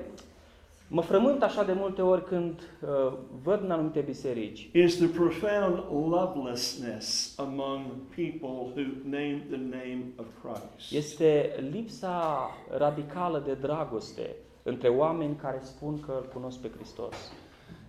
[0.89, 5.83] mă frământ așa de multe ori când uh, văd în anumite biserici is the profound
[6.11, 10.93] lovelessness among people who name the name of Christ.
[10.93, 17.15] este lipsa radicală de dragoste între oameni care spun că îl cunosc pe Hristos.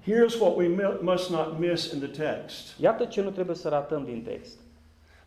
[0.02, 3.70] Here's what we mu- must not miss in the text Iată ce nu trebuie să
[3.70, 4.58] ratăm din text.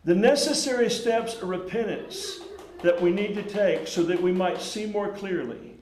[0.05, 2.15] the necessary steps of repentance
[2.81, 5.77] that we need to take so that we might see more clearly.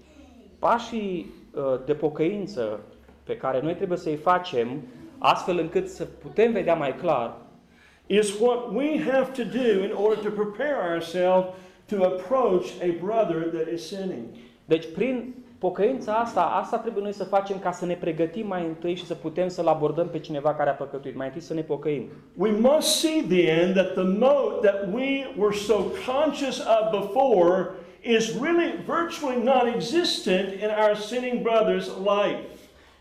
[0.59, 2.79] Pașii uh, de pocăință
[3.23, 4.81] pe care noi trebuie să-i facem
[5.17, 7.33] astfel încât să putem vedea mai clar
[8.07, 11.53] is what we have to do in order to prepare ourselves
[11.87, 14.25] to approach a brother that is sinning.
[14.65, 18.95] Deci prin pocăința asta, asta trebuie noi să facem ca să ne pregătim mai întâi
[18.95, 21.15] și să putem să-l abordăm pe cineva care a păcătuit.
[21.15, 22.07] Mai întâi să ne pocăim.
[22.35, 27.69] We must see then that the mote that we were so conscious of before
[28.07, 32.39] is really virtually non existent in our sinning brother's life.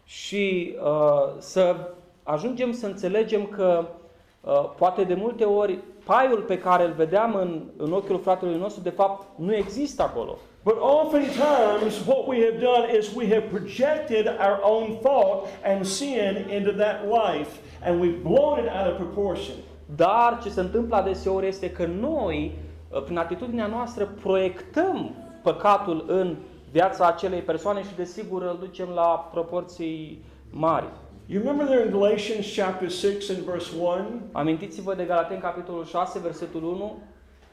[0.05, 1.77] Și uh, să
[2.23, 3.87] ajungem să înțelegem că
[4.41, 8.83] uh, poate de multe ori paiul pe care îl vedeam în, în ochiul fratelui nostru,
[8.83, 10.39] de fapt, nu există acolo.
[10.63, 16.47] But oftentimes, what we have done is we have projected our own fault and sin
[16.57, 17.51] into that life,
[17.85, 19.55] and we've blown it out of proportion.
[19.97, 22.66] Dar ce se întâmplă adeseori este că noi, uh,
[23.05, 26.37] prin atitudinea noastră, proiectăm păcatul în
[26.73, 30.87] viața acelei persoane și desigur îl ducem la proporții mari.
[31.27, 33.97] You remember there in Galatians chapter 6 and verse 1?
[34.33, 36.99] Amintiți-vă de Galateni, capitolul 6, versetul 1.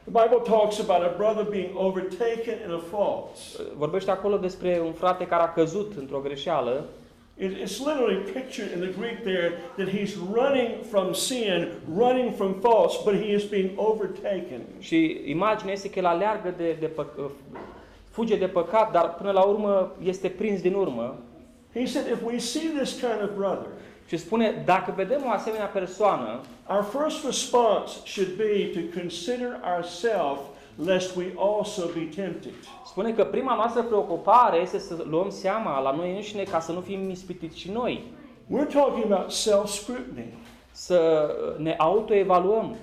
[0.04, 3.26] The Bible talks about a brother being overtaken in a fault.
[3.26, 7.03] Uh, Vorbește acolo despre un frate care a căzut într-o greșeală It-
[7.36, 12.96] It's literally pictured in the Greek there that he's running from sin, running from faults,
[13.04, 14.60] but he is being overtaken.
[14.78, 17.24] și imaginea este că el aleargă de, de pă, uh,
[18.10, 21.18] fuge de păcat, dar până la urmă este prins din urmă
[21.72, 23.66] He said, if we see this kind of brother,
[24.06, 30.40] și spune, dacă vedem o asemenea persoană, our first response should be to consider ourselves
[30.84, 32.52] lest we also be tempted.
[32.86, 36.80] spune că prima noastră preocupare este să luăm seama la noi înșine ca să nu
[36.80, 38.04] fim ispitiți și noi,
[38.50, 40.34] We're talking about self-scrutiny.
[40.72, 42.74] să ne autoevaluăm,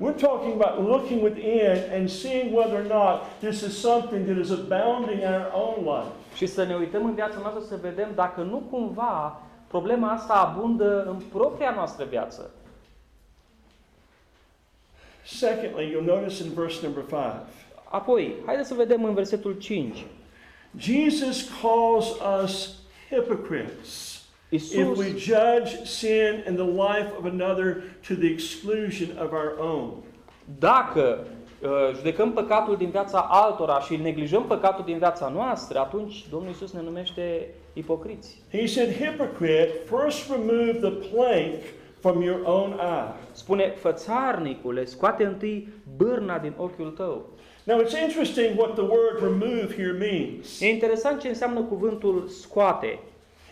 [0.00, 4.50] We're talking about looking within and seeing whether or not this is something that is
[4.50, 6.12] abounding in our own life.
[6.34, 11.04] și să ne uităm în viața noastră să vedem dacă nu cumva problema asta abundă
[11.08, 12.50] în propria noastră viață.
[15.24, 17.18] Secondly, you'll notice in verse number 5,
[17.90, 20.04] Apoi, haideți să vedem în versetul 5.
[20.78, 22.06] Jesus calls
[22.42, 22.74] us
[23.10, 29.32] hypocrites if Isus, we judge sin in the life of another to the exclusion of
[29.32, 30.02] our own.
[30.58, 31.26] dacă
[31.62, 36.72] uh, judecăm păcatul din viața altora și neglijăm păcatul din viața noastră, atunci Domnul Isus
[36.72, 38.42] ne numește ipocriți.
[38.50, 41.60] He said, Hypocrite, first remove the plank
[42.04, 43.12] from your own eye.
[43.32, 47.28] Spune, fățarnicule, scoate întâi bârna din ochiul tău.
[47.64, 50.60] Now it's interesting what the word remove here means.
[50.60, 52.98] E interesant ce înseamnă cuvântul scoate.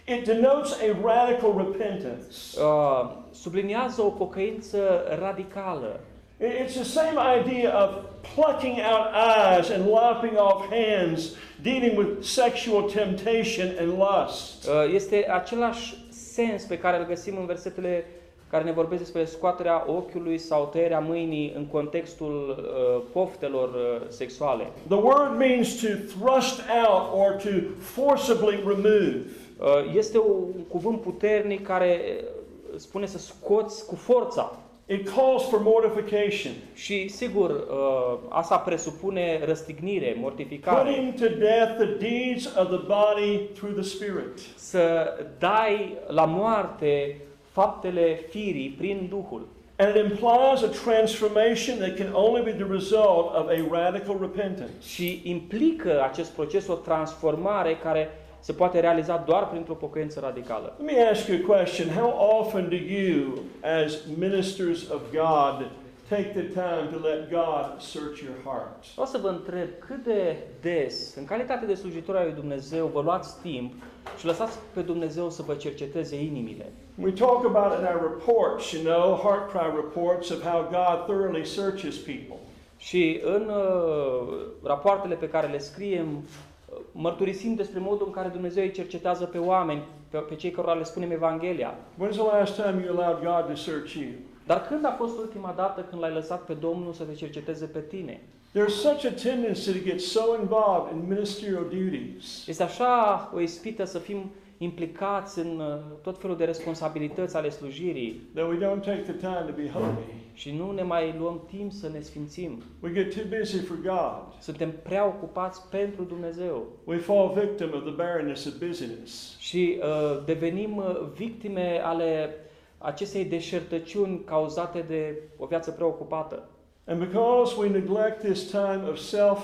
[0.09, 2.27] It denotes a radical repentance.
[2.59, 6.01] Uh, subliniază o pocăință radicală.
[6.41, 7.91] It- It's the same idea of
[8.35, 14.69] plucking out eyes and lopping off hands, dealing with sexual temptation and lust.
[14.69, 18.05] Uh, Este același sens pe care îl găsim în versetele
[18.53, 24.71] care ne vorbesc despre scoaterea ochiului sau tăierea mâinii în contextul uh, poftelor uh, sexuale.
[24.89, 25.87] The word means to
[26.19, 29.23] thrust out or to forcibly remove.
[29.59, 34.57] Uh, Este un cuvânt puternic care uh, spune să scoți cu forța.
[34.87, 40.91] It calls for mortification, Și sigur, uh, asta presupune răstignire, mortificare.
[40.91, 44.39] putting to death the deeds of the body through the Spirit.
[44.57, 47.17] Să dai la moarte
[47.53, 49.47] faptele firii prin Duhul.
[49.77, 54.73] And it implies a transformation that can only be the result of a radical repentance.
[54.81, 58.09] Și implică acest proces o transformare care
[58.41, 60.77] se poate realiza doar printr-o pocăință radicală.
[60.79, 61.89] Let me ask you a question.
[61.89, 63.39] How often do you,
[63.83, 65.71] as ministers of God,
[66.09, 68.85] take the time to let God search your heart?
[68.97, 73.01] O să vă întreb cât de des, în calitate de slujitor al lui Dumnezeu, vă
[73.01, 73.73] luați timp
[74.19, 76.73] și lăsați pe Dumnezeu să vă cerceteze inimile.
[76.97, 81.45] We talk about in our reports, you know, heart cry reports of how God thoroughly
[81.45, 82.37] searches people.
[82.77, 88.63] Și în uh, rapoartele pe care le scriem, uh, mărturisim despre modul în care Dumnezeu
[88.63, 91.75] îi cercetează pe oameni, pe, pe cei cărora le spunem Evanghelia.
[91.99, 94.11] When's the last time you allowed God to search you?
[94.47, 97.81] Dar când a fost ultima dată când l-ai lăsat pe Domnul să te cerceteze pe
[97.81, 98.21] tine?
[98.55, 103.85] There's such a tendency to get so involved in ministerial duties Este așa o ispită
[103.85, 104.31] să fim
[104.63, 109.45] implicați în uh, tot felul de responsabilități ale slujirii that we don't take the time
[109.47, 109.95] to be holy.
[110.35, 112.63] și nu ne mai luăm timp să ne sfințim.
[112.83, 114.41] We get too busy for God.
[114.41, 119.37] Suntem prea ocupați pentru Dumnezeu We fall victim of the barrenness of busyness.
[119.39, 122.35] și uh, devenim uh, victime ale
[122.79, 126.49] acestei deșertăciuni cauzate de o viață preocupată.
[126.87, 129.39] And because we neglect this time of self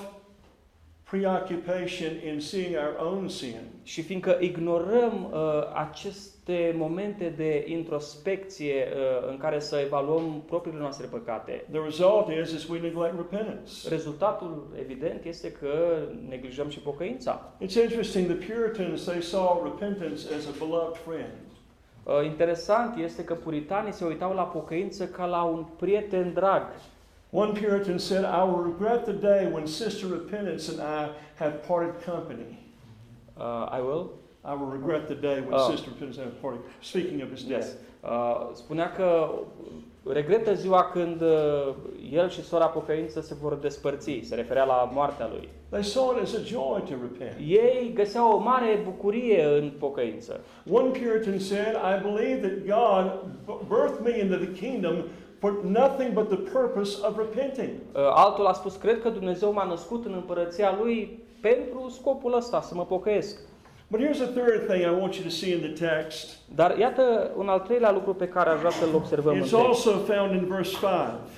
[1.10, 5.38] preoccupation in seeing our own sin, Și fiindcă ignorăm uh,
[5.74, 12.52] aceste momente de introspecție uh, în care să evaluăm propriile noastre păcate, the result is,
[12.52, 13.88] is we neglect repentance.
[13.88, 17.52] rezultatul evident este că neglijăm și pocăința.
[17.64, 21.32] It's interesting, the Puritans, they saw repentance as a beloved friend.
[22.02, 26.62] Uh, interesant este că puritanii se uitau la pocăință ca la un prieten drag.
[27.30, 32.02] One Puritan said, I will regret the day when Sister Repentance and I have parted
[32.04, 32.58] company.
[33.38, 34.04] Uh, I will?
[34.44, 35.70] I will regret the day when Oh.
[35.70, 37.66] Sister Repentance and I have parted Speaking of his death.
[37.66, 37.76] Yes.
[38.04, 39.28] Uh, spunea că
[40.04, 41.74] regretă ziua când uh,
[42.12, 45.48] el și sora pocăință se vor despărți, se referea la moartea lui.
[45.70, 47.36] They saw it as a joy to repent.
[47.48, 50.40] Ei găseau o mare bucurie în pocăință.
[50.70, 53.20] One Puritan said, I believe that God
[53.68, 54.94] birthed me into the kingdom
[55.38, 57.70] for nothing but the purpose of repenting.
[57.92, 62.60] Uh, Altul a spus, cred că Dumnezeu m-a născut în împărăția Lui pentru scopul ăsta,
[62.60, 63.38] să mă pocăiesc.
[63.90, 66.38] But here's a third thing I want you to see in the text.
[66.54, 69.66] Dar iată un al treilea lucru pe care aș vrea să-l observăm în It's text.
[69.66, 70.82] also found in verse 5.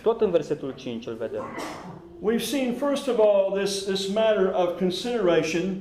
[0.03, 1.45] Tot în versetul 5 îl vedem.
[2.23, 5.77] We've seen, first of all, this, this matter of consideration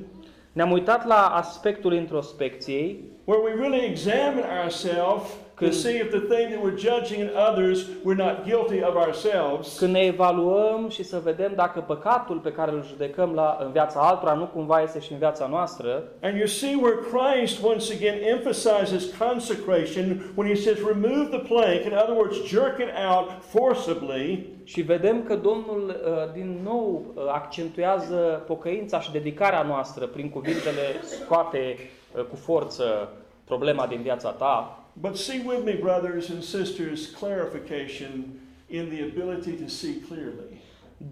[0.51, 6.19] Ne-am uitat la aspectul introspecției, where we really examine ourselves to Când- see if the
[6.19, 9.77] thing that we're judging in others, we're not guilty of ourselves.
[9.77, 13.99] când ne evaluăm și să vedem dacă păcatul pe care îl judecăm la, în viața
[13.99, 16.03] altora nu cumva este și în viața noastră.
[16.21, 21.83] And you see where Christ once again emphasizes consecration when he says, remove the plank,
[21.85, 24.45] in other words, jerk it out forcibly.
[24.63, 30.81] Și vedem că Domnul uh, din nou uh, accentuează pocăința și dedicarea noastră prin cuvintele
[31.03, 31.75] scoate
[32.17, 33.09] uh, cu forță
[33.45, 34.78] problema din viața ta.
[35.01, 40.61] But see with me, brothers and sisters, clarification in the ability to see clearly.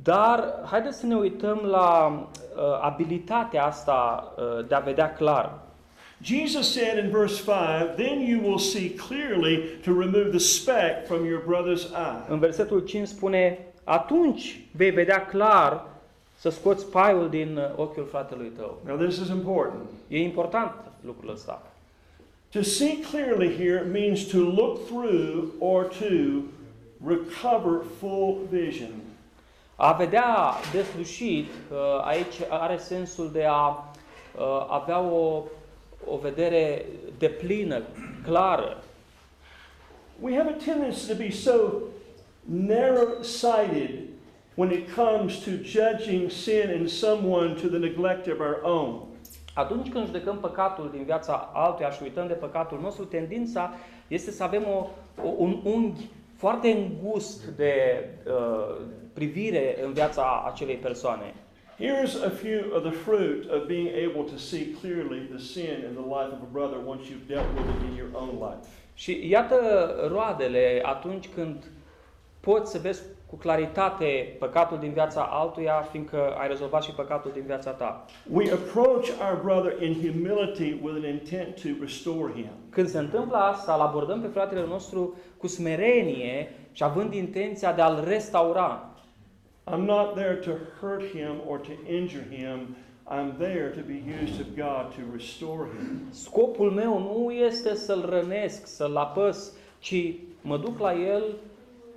[0.03, 5.59] Dar haideți să ne uităm la uh, abilitatea asta uh, de a vedea clar.
[6.21, 11.25] Jesus said in verse 5, Then you will see clearly to remove the speck from
[11.25, 12.25] your brother's eye.
[12.27, 15.85] În versetul 5 spune, atunci vei vedea clar
[16.35, 18.81] să scoți paiul din uh, ochiul fratelui tău.
[18.85, 19.89] Now, this is important.
[20.07, 20.71] E important
[21.05, 21.66] lucrul ăsta.
[22.57, 26.51] To see clearly here means to look through or to
[26.99, 29.01] recover full vision.
[29.75, 35.43] A vedea deslușit uh, aici are sensul de a uh, avea o,
[36.05, 36.85] o vedere
[37.17, 37.81] deplină,
[38.23, 38.83] clară.
[40.19, 41.71] We have a tendency to be so
[42.43, 43.99] narrow sighted
[44.55, 49.06] when it comes to judging sin in someone to the neglect of our own.
[49.57, 53.73] Atunci când judecăm păcatul din viața altuia și uităm de păcatul nostru, tendința
[54.07, 54.87] este să avem o,
[55.23, 58.75] o, un unghi foarte îngust de uh,
[59.13, 61.33] privire în viața acelei persoane.
[61.79, 65.93] Here's a few of the fruit of being able to see clearly the sin in
[66.01, 68.67] the life of a brother once you've dealt with it in your own life.
[68.93, 69.55] Și iată
[70.11, 71.71] roadele atunci când
[72.39, 77.43] poți să vezi cu claritate păcatul din viața altuia, fiindcă ai rezolvat și păcatul din
[77.45, 78.05] viața ta.
[78.31, 82.49] We approach our brother in humility with an intent to restore him.
[82.69, 87.81] Când se întâmplă asta, îl abordăm pe fratele nostru cu smerenie și având intenția de
[87.81, 88.91] a-l restaura.
[89.73, 92.75] I'm not there to hurt him or to injure him.
[93.09, 96.01] I'm there to be used of God to restore him.
[96.09, 101.23] Scopul meu nu este să-l rănesc, să-l apăs, ci mă duc la el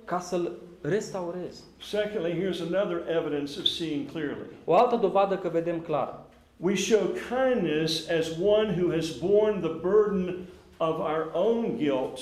[0.05, 0.51] ca să-l
[0.81, 1.63] restaurez.
[1.81, 4.45] Secondly, here's another evidence of seeing clearly.
[4.65, 6.19] O altă dovadă că vedem clar.
[6.57, 10.37] We show kindness as one who has borne the burden
[10.77, 12.19] of our own guilt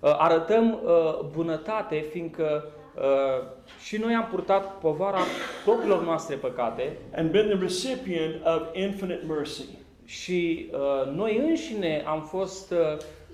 [0.00, 2.64] Uh, Arătăm uh, bunătate, fiindcă
[2.96, 3.46] uh,
[3.82, 5.18] și noi am purtat povara
[5.64, 9.64] propriilor noastre păcate and been the recipient of infinite mercy.
[10.04, 12.78] și uh, noi înșine am fost uh,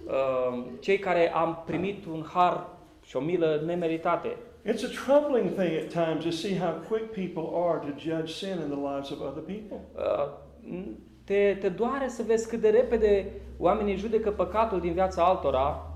[0.07, 2.67] uh, cei care am primit un har
[3.07, 4.37] și o milă nemeritate.
[4.65, 8.59] It's a troubling thing at times to see how quick people are to judge sin
[8.65, 9.79] in the lives of other people.
[9.95, 10.83] Uh,
[11.25, 15.91] te, te doare să vezi cât de repede oamenii judecă păcatul din viața altora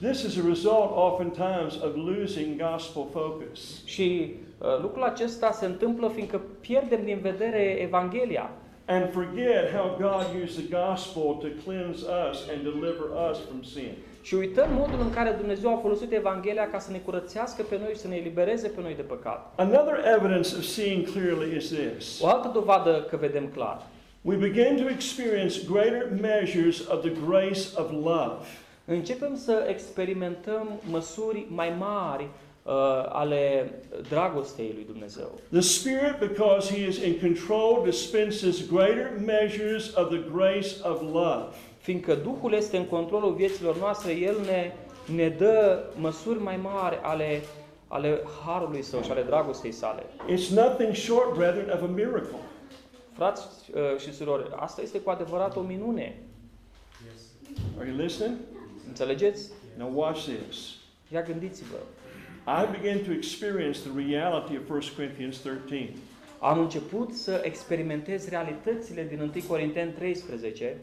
[0.00, 3.84] This is a result oftentimes of losing gospel focus.
[3.86, 8.50] și uh, lucrul acesta se întâmplă fiindcă pierdem din vedere Evanghelia
[8.86, 13.94] and forget how God used the gospel to cleanse us and deliver us from sin.
[14.24, 17.90] Și uităm modul în care Dumnezeu a folosit Evanghelia ca să ne curățească pe noi
[17.92, 19.52] și să ne elibereze pe noi de păcat.
[19.56, 22.20] Another evidence of seeing clearly is this.
[22.20, 23.82] O altă dovadă că vedem clar.
[24.20, 28.34] We begin to experience greater measures of the grace of love.
[28.84, 32.72] Începem să experimentăm măsuri mai mari uh,
[33.08, 33.72] ale
[34.08, 35.38] dragostei lui Dumnezeu.
[35.50, 41.44] The Spirit, because He is in control, dispenses greater measures of the grace of love.
[41.84, 44.72] Fiindcă Duhul este în controlul vieților noastre, El ne,
[45.14, 47.42] ne dă măsuri mai mari ale,
[47.88, 50.02] ale harului său și ale dragostei sale.
[50.02, 52.38] It's nothing short, brethren, of a miracle.
[53.12, 53.42] Frați
[53.74, 56.16] uh, și surori, asta este cu adevărat o minune.
[57.78, 58.36] Are you listening?
[58.86, 59.50] Înțelegeți?
[59.78, 60.74] Now, watch this.
[61.12, 61.76] Ia gândiți-vă.
[62.62, 65.92] I began to experience the reality of 1 Corinthians 13.
[66.38, 70.76] Am început să experimentez realitățile din 1 Corinteni 13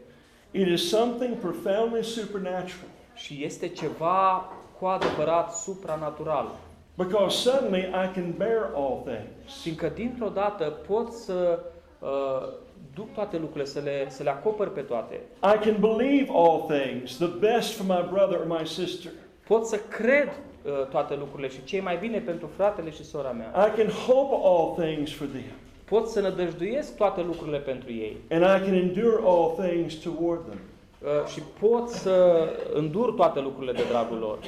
[0.52, 6.54] It is something profoundly supernatural și este ceva cu adevărat supranatural.
[6.96, 9.62] because suddenly I can bear all things.
[9.62, 11.58] Fiindcă dintr-o dată pot să
[11.98, 12.48] uh,
[12.94, 15.20] duc toate lucrurile, să le, să le acopăr pe toate.
[15.54, 19.10] I can believe all things, the best for my brother or my sister.
[19.46, 23.30] Pot să cred uh, toate lucrurile și ce e mai bine pentru fratele și sora
[23.30, 23.66] mea.
[23.66, 25.61] I can hope all things for them.
[25.92, 28.16] Pot să nădăjduiesc toate lucrurile pentru ei.
[28.30, 30.58] And I can endure all things toward them.
[31.02, 34.38] Uh, și pot să îndur toate lucrurile de dragul lor.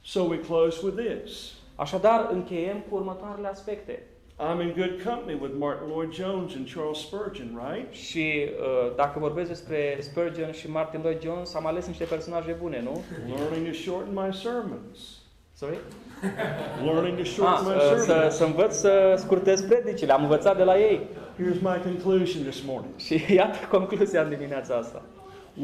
[0.00, 1.52] So we close with this.
[1.74, 4.02] Așadar, încheiem cu următoarele aspecte.
[4.38, 7.92] I'm in good company with Martin Lloyd Jones and Charles Spurgeon, right?
[7.92, 12.80] Și uh, dacă vorbesc despre Spurgeon și Martin Lloyd Jones, am ales niște personaje bune,
[12.82, 13.02] nu?
[13.36, 14.98] Learning to shorten my sermons.
[15.58, 15.78] Sorry?
[16.84, 18.34] Learning to Ah, shorten my uh, să, sermons.
[18.36, 21.00] să învăț să scurtez predicile, am învățat de la ei.
[21.38, 22.92] Here's my conclusion this morning.
[22.96, 25.02] Și iată concluzia în dimineața asta.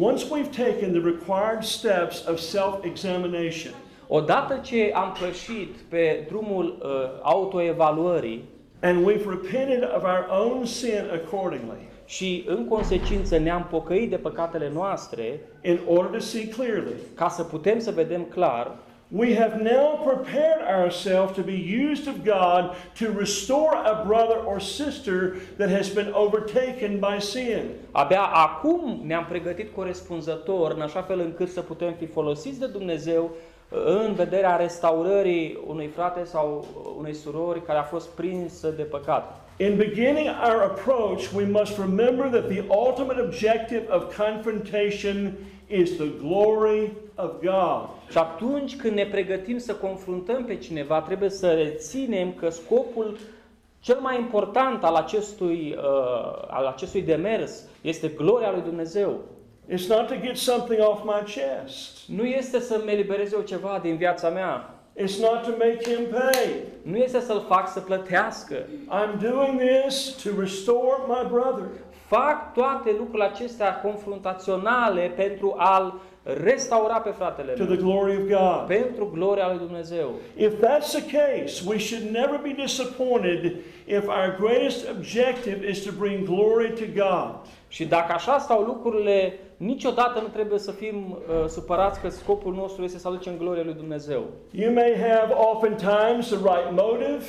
[0.01, 3.73] Once we've taken the required steps of self-examination,
[4.09, 6.89] Odată ce am pășit pe drumul uh,
[7.23, 8.45] autoevaluării
[8.83, 14.71] and we've repented of our own sin accordingly, și în consecință ne-am pocăit de păcatele
[14.75, 18.77] noastre, in order to see clearly, ca să putem să vedem clar,
[19.11, 24.61] we have now prepared ourselves to be used of God to restore a brother or
[24.61, 27.71] sister that has been overtaken by sin.
[27.93, 33.25] abia acum ne-am pregătit corespunzător în așa fel încât să putem fi folosiți de Dumnezeu
[33.25, 36.67] uh, în vederea restaurării unui frate sau
[36.99, 39.45] unei surori care a fost prinsă de păcat.
[39.57, 45.33] In beginning our approach, we must remember that the ultimate objective of confrontation
[45.67, 47.89] is the glory of God.
[48.11, 53.17] Și atunci când ne pregătim să confruntăm pe cineva, trebuie să reținem că scopul
[53.81, 59.21] cel mai important al acestui, uh, al acestui demers este gloria lui Dumnezeu.
[59.69, 62.09] It's not to get something off my chest.
[62.09, 64.75] Nu este să-mi eliberez eu ceva din viața mea.
[64.97, 66.63] It's not to make him pay.
[66.83, 68.55] Nu este să-l fac să plătească.
[68.91, 71.65] I'm doing this to restore my brother.
[72.07, 78.23] Fac toate lucrurile acestea confruntaționale pentru a-l restaura pe fratele to the meu, glory of
[78.23, 78.67] God.
[78.67, 80.11] pentru gloria lui Dumnezeu.
[80.37, 85.91] If that's the case, we should never be disappointed if our greatest objective is to
[85.99, 87.35] bring glory to God.
[87.69, 92.85] Și dacă așa stau lucrurile, niciodată nu trebuie să fim uh, supărați că scopul nostru
[92.85, 94.23] este să aducem gloria lui Dumnezeu.
[94.51, 97.25] You may have oftentimes the right motive,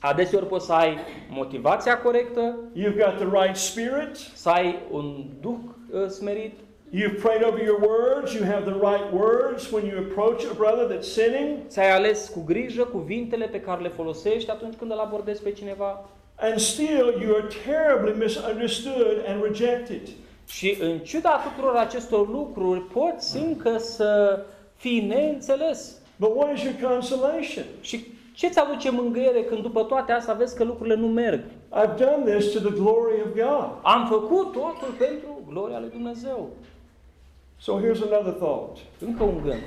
[0.00, 0.98] Adeseori poți să ai
[1.28, 5.58] motivația corectă, you've got the right spirit, să ai un duh
[5.92, 6.52] uh, smerit,
[6.90, 10.96] you've prayed over your words, you have the right words when you approach a brother
[10.96, 15.42] that's sinning, ți-ai ales cu grijă cuvintele pe care le folosești atunci când îl abordezi
[15.42, 16.04] pe cineva
[16.40, 20.08] and still you are terribly misunderstood and rejected.
[20.46, 24.40] și în ciuda tuturor acestor lucruri poți încă să
[24.76, 25.98] fii neînțeles.
[26.16, 27.64] But what is your consolation?
[27.80, 28.06] Și
[28.40, 31.40] ce ți aduce mângâiere când după toate astea vezi că lucrurile nu merg?
[31.82, 33.68] I've done this to the glory of God.
[33.82, 36.48] Am făcut totul pentru gloria lui Dumnezeu.
[37.58, 38.76] So here's another thought.
[39.06, 39.62] Încă un gând.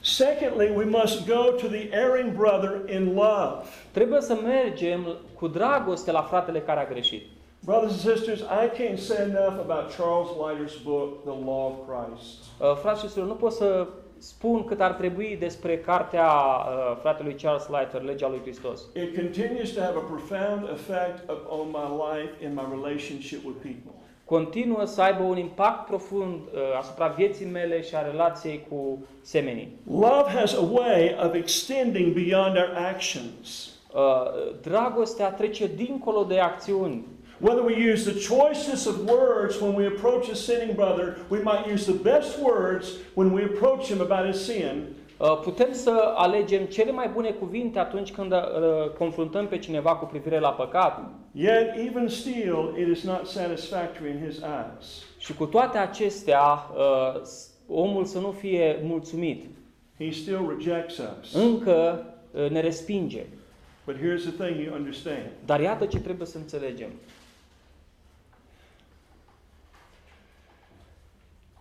[0.00, 3.54] Secondly, we must go to the erring brother in love.
[3.90, 7.22] Trebuie să mergem cu dragoste la fratele care a greșit.
[7.64, 12.28] Brothers and sisters, I can't say enough about Charles Leiter's book, The Law of Christ.
[12.60, 13.86] Uh, Frați și surori, nu pot să
[14.22, 18.80] spun cât ar trebui despre cartea uh, fratelui Charles Leiter, Legea lui Hristos.
[18.94, 23.92] It continues to have a profound effect upon my life in my relationship with people.
[24.24, 29.76] Continuă să aibă un impact profund uh, asupra vieții mele și a relației cu semenii.
[29.90, 33.70] Love has a way of extending beyond our actions.
[33.94, 34.00] Uh,
[34.60, 37.04] dragostea trece dincolo de acțiuni.
[37.42, 41.66] Whether we use the choicest of words when we approach a sinning brother, we might
[41.72, 42.84] use the best words
[43.14, 44.86] when we approach him about his sin,
[45.18, 48.38] Uh, Putem să alegem cele mai bune cuvinte atunci când uh,
[48.98, 51.00] confruntăm pe cineva cu privire la păcat
[51.32, 55.04] yet even still it is not satisfactory in his eyes.
[55.18, 56.40] și cu toate acestea
[56.76, 59.44] uh, s- omul să nu fie mulțumit.
[59.98, 61.34] He still rejects us.
[61.34, 63.22] Încă uh, ne respinge.
[63.86, 65.26] But here's the thing you understand.
[65.44, 66.88] Dar iată ce trebuie să înțelegem.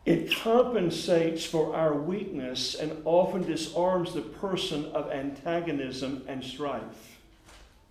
[0.04, 7.20] It compensates for our weakness and often disarms the person of antagonism and strife.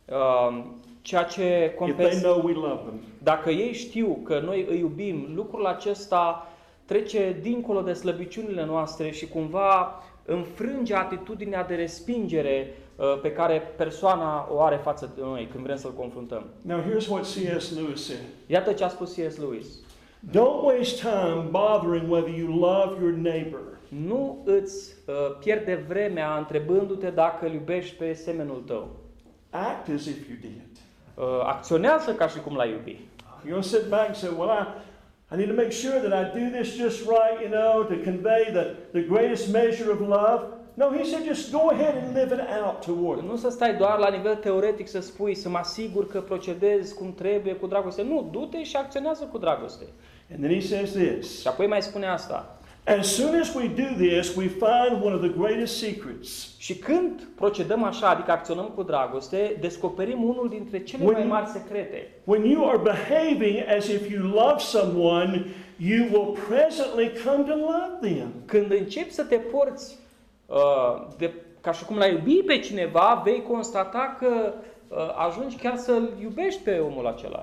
[0.08, 0.64] Uh,
[1.02, 3.00] Ceea ce If they compens- know we love them.
[3.22, 6.48] Dacă ei știu că noi îi iubim, lucrul acesta
[6.84, 14.48] trece dincolo de slăbiciunile noastre și cumva înfrânge atitudinea de respingere uh, pe care persoana
[14.52, 16.44] o are față de noi când vrem să-l confruntăm.
[16.62, 17.74] Now, here's what C.S.
[17.74, 19.36] Lewis said Iată ce a spus C.S.
[19.36, 19.66] Lewis.
[20.20, 23.78] Don't waste time bothering whether you love your neighbor.
[23.88, 28.96] Nu îți uh, pierde vremea întrebându-te dacă îl iubești pe semenul tău.
[29.50, 30.78] Act as if you did.
[31.14, 33.00] Uh, acționează ca și cum l-ai iubi.
[33.46, 34.66] You don't sit back and say, Well, I,
[35.34, 38.50] I need to make sure that I do this just right, you know, to convey
[38.52, 40.42] the, the greatest measure of love.
[40.80, 43.28] No, he said, just go ahead and live it out toward them.
[43.28, 47.14] Nu să stai doar la nivel teoretic să spui, să mă asigur că procedezi cum
[47.14, 48.02] trebuie cu dragoste.
[48.02, 49.84] Nu, du-te și acționează cu dragoste.
[50.32, 52.58] And then he says this Și apoi mai spune asta.
[52.98, 56.58] As soon as we do this, we find one of the greatest secrets.
[56.58, 61.32] Și când procedăm așa, adică acționăm cu dragoste, descoperim unul dintre cele When mai you-
[61.32, 62.08] mari secrete.
[62.24, 68.14] When you are behaving as if you love someone, you will presently come to love
[68.14, 68.32] them.
[68.44, 69.99] Când începi să te porți uh,
[71.16, 74.52] de, ca și cum l-ai iubi pe cineva, vei constata că
[74.88, 74.96] uh,
[75.28, 77.42] ajungi chiar să-l iubești pe omul acela.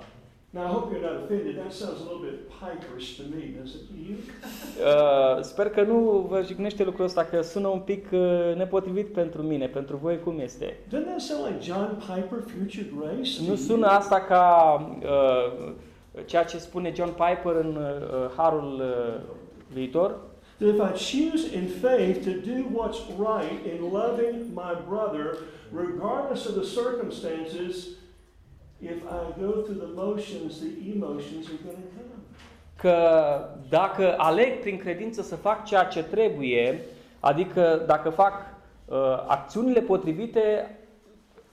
[0.50, 1.56] Now, I hope you're not offended.
[1.58, 4.18] That sounds a little bit piperish to me, does it to you?
[4.18, 9.42] Uh, sper că nu vă jignește lucrul ăsta, că sună un pic uh, nepotrivit pentru
[9.42, 10.66] mine, pentru voi cum este.
[10.88, 13.30] Doesn't that sound like John Piper, Future Grace?
[13.38, 13.56] to Nu you?
[13.56, 14.44] sună asta ca
[15.02, 15.72] uh,
[16.26, 19.22] ceea ce spune John Piper în uh, Harul uh,
[19.74, 20.16] viitor?
[20.60, 25.38] That if I choose in faith to do what's right in loving my brother,
[25.72, 27.98] regardless of the circumstances,
[28.82, 32.08] if I go through the motions, the emotions are going to come.
[32.76, 32.96] Că
[33.70, 36.82] dacă aleg prin credință să fac ceea ce trebuie,
[37.20, 38.34] adică dacă fac
[38.86, 38.98] uh,
[39.28, 40.78] acțiunile potrivite,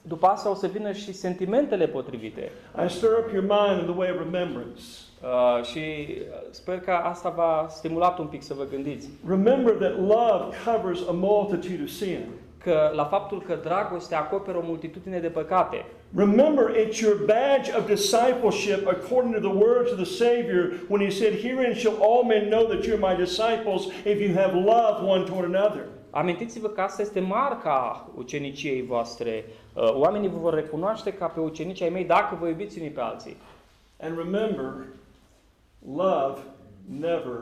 [0.03, 2.51] după asta o să vină și sentimentele potrivite.
[2.87, 4.83] I stir up your mind in the way of remembrance.
[5.25, 6.07] Uh, și
[6.51, 9.09] sper că asta va stimulat un pic să vă gândiți.
[9.29, 12.21] Remember that love covers a multitude of sin.
[12.59, 15.85] Că la faptul că dragostea acoperă o multitudine de păcate.
[16.17, 21.11] Remember, it's your badge of discipleship according to the words of the Savior when He
[21.11, 25.25] said, Herein shall all men know that you're my disciples if you have love one
[25.25, 25.85] toward another.
[26.11, 29.45] Amintiți-vă că asta este marca uceniciei voastre.
[29.75, 33.01] Uh, Oamenii vă vor recunoaște ca pe ucenici ai mei dacă vă iubiți unii pe
[33.01, 33.37] alții.
[34.01, 34.73] And remember,
[35.93, 36.41] Love
[37.01, 37.41] never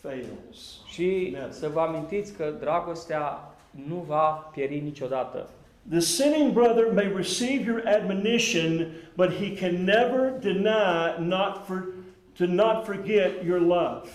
[0.00, 0.80] fails.
[0.86, 1.52] Și Never.
[1.52, 3.54] să vă amintiți că dragostea
[3.88, 5.48] nu va pieri niciodată.
[5.90, 11.84] The sinning brother may receive your admonition, but he can never deny not for,
[12.38, 14.08] to not forget your love.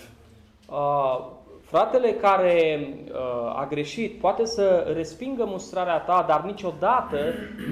[0.68, 1.38] Uh,
[1.70, 7.18] fratele care uh, a greșit poate să respingă mustrarea ta, dar niciodată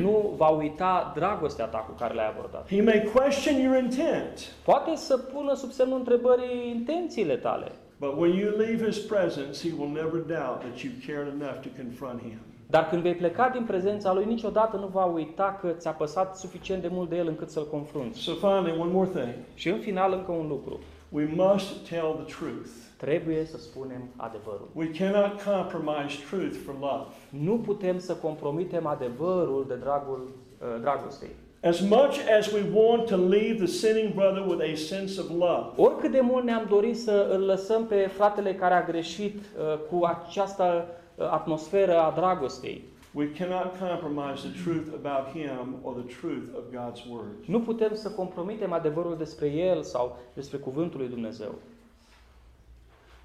[0.01, 2.67] nu va uita dragostea ta cu care l-ai abordat.
[2.69, 8.33] He may question your intent, Poate să pună sub semnul întrebării intențiile tale, but when
[8.37, 12.39] you leave his presence, he will never doubt that you cared enough to confront him.
[12.67, 16.83] dar când vei pleca din prezența lui, niciodată nu va uita că ți-a păsat suficient
[16.83, 18.19] de mult de el încât să-l confrunți.
[18.21, 19.35] So, finally, one more thing.
[19.55, 20.81] Și în final încă un lucru.
[21.09, 22.71] We must tell the truth.
[22.99, 24.69] Trebuie să spunem adevărul.
[24.73, 27.05] We cannot compromise truth for love.
[27.31, 31.29] Nu putem să compromitem adevărul de dragul uh, dragostei.
[31.63, 35.67] As much as we want to leave the sinning brother with a sense of love,
[35.77, 40.05] Oricât de mult ne-am dorit să îl lăsăm pe fratele care a greșit uh, cu
[40.05, 42.83] această uh, atmosferă a dragostei,
[43.15, 47.35] we cannot compromise the truth about him or the truth of God's word.
[47.47, 51.55] nu putem să compromitem adevărul despre el sau despre cuvântul lui Dumnezeu.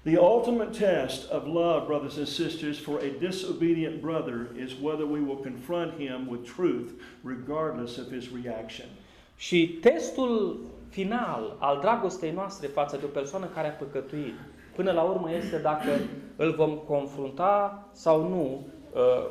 [0.04, 5.20] The ultimate test of love, brothers and sisters, for a disobedient brother is whether we
[5.20, 6.92] will confront him with truth
[7.22, 8.86] regardless of his reaction.
[9.36, 14.34] Și testul final al dragostei noastre față de o persoană care a păcătuit,
[14.76, 15.90] până la urmă este dacă
[16.36, 19.26] îl vom confrunta sau nu uh,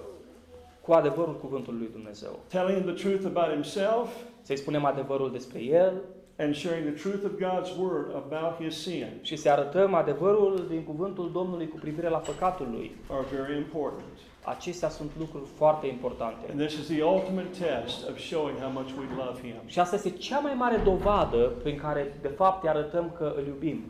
[0.81, 2.39] cu adevărul cuvântului lui Dumnezeu.
[2.47, 4.09] Telling him the truth about himself
[4.41, 6.01] Să-i spunem adevărul despre el
[6.37, 10.83] and sharing the truth of God's word about his sin și să arătăm adevărul din
[10.83, 12.95] cuvântul Domnului cu privire la păcatul lui.
[13.09, 14.13] are very important.
[14.43, 16.51] Acestea sunt lucruri foarte importante.
[16.51, 19.55] And this is the ultimate test of showing how much we love him.
[19.65, 23.47] Și asta este cea mai mare dovadă prin care, de fapt, îi arătăm că îl
[23.47, 23.83] iubim.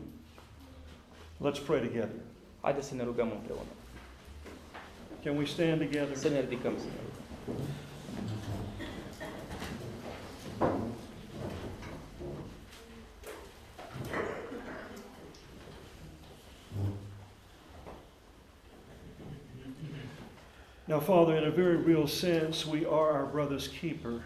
[1.36, 2.20] Let's pray together.
[2.60, 3.72] Haideți să ne rugăm împreună.
[5.24, 6.16] Can we stand together?
[6.16, 7.66] Să ne ridicăm să ne rugăm.
[20.86, 24.22] Now, Father, in a very real sense, we are our brother's keeper.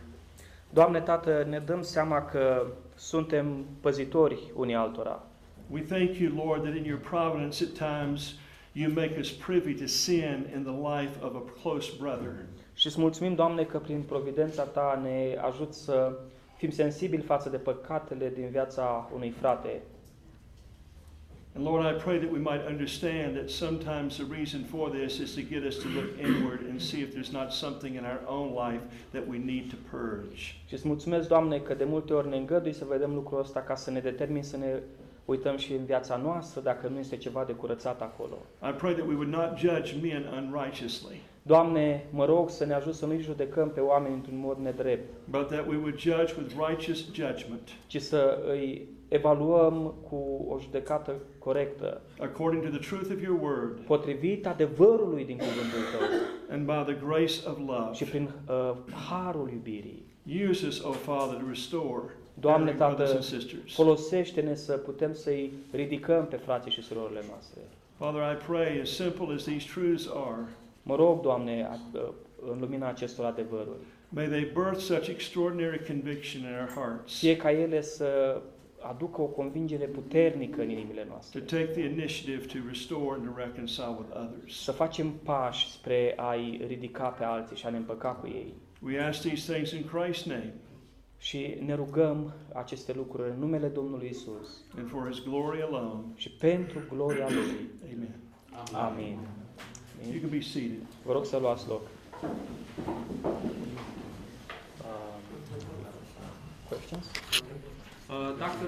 [0.71, 5.23] Doamne, Tată, ne dăm seama că suntem păzitori unii altora.
[5.71, 8.35] We thank you, Lord, that in your providence at times
[8.73, 12.35] you make us privy to sin in the life of a close brother.
[12.75, 16.19] Și îți mulțumim, Doamne, că prin providența Ta ne ajut să
[16.57, 19.83] fim sensibili față de păcatele din viața unui frate.
[21.59, 25.35] And Lord, I pray that we might understand that sometimes the reason for this is
[25.35, 28.55] to get us to look inward and see if there's not something in our own
[28.55, 28.83] life
[29.13, 30.55] that we need to purge.
[30.67, 33.75] Și îți mulțumesc, Doamne, că de multe ori ne îngădui să vedem lucrul ăsta ca
[33.75, 34.81] să ne determin să ne
[35.25, 38.37] uităm și în viața noastră dacă nu este ceva de curățat acolo.
[38.69, 42.95] I pray that we would not judge men unrighteously, Doamne, mă rog să ne ajut
[42.95, 47.05] să nu-i judecăm pe oameni într-un mod nedrept, but that we would judge with righteous
[47.13, 53.39] judgment ci să îi evaluăm cu o judecată corectă, according to the truth of your
[53.43, 56.09] word potrivit adevărului din cuvântul Tău
[56.57, 57.93] and by the grace of love.
[57.93, 58.75] și prin uh,
[59.09, 60.03] harul iubirii.
[60.51, 62.03] Use us, O Father, to restore
[62.35, 63.75] Doamne, erring brothers Tată, and sisters.
[63.75, 67.61] folosește-ne să putem să-i ridicăm pe frații și surorile noastre.
[67.97, 70.49] Father, I pray, as simple as these truths are,
[70.83, 72.09] Mă rog, Doamne, a- uh,
[72.53, 73.79] în lumina acestor adevăruri,
[74.09, 78.41] may they birth such extraordinary conviction in our hearts fie ca ele să
[78.89, 83.33] aducă o convingere puternică în inimile to noastre, take the initiative to restore and to
[83.37, 84.63] reconcile with others.
[84.63, 88.55] să facem pași spre a-i ridica pe alții și a ne împăca cu ei.
[88.83, 90.55] We ask these things in Christ's name
[91.19, 96.01] Și ne rugăm aceste lucruri în numele Domnului Isus and for his glory alone.
[96.17, 97.71] și pentru gloria Lui.
[97.95, 98.15] Amen.
[98.73, 99.19] Amin.
[100.11, 100.83] You can be seated.
[101.05, 101.83] Vă rog să luați loc.
[102.23, 102.29] Uh,
[106.69, 107.07] questions?
[108.09, 108.67] Uh, dacă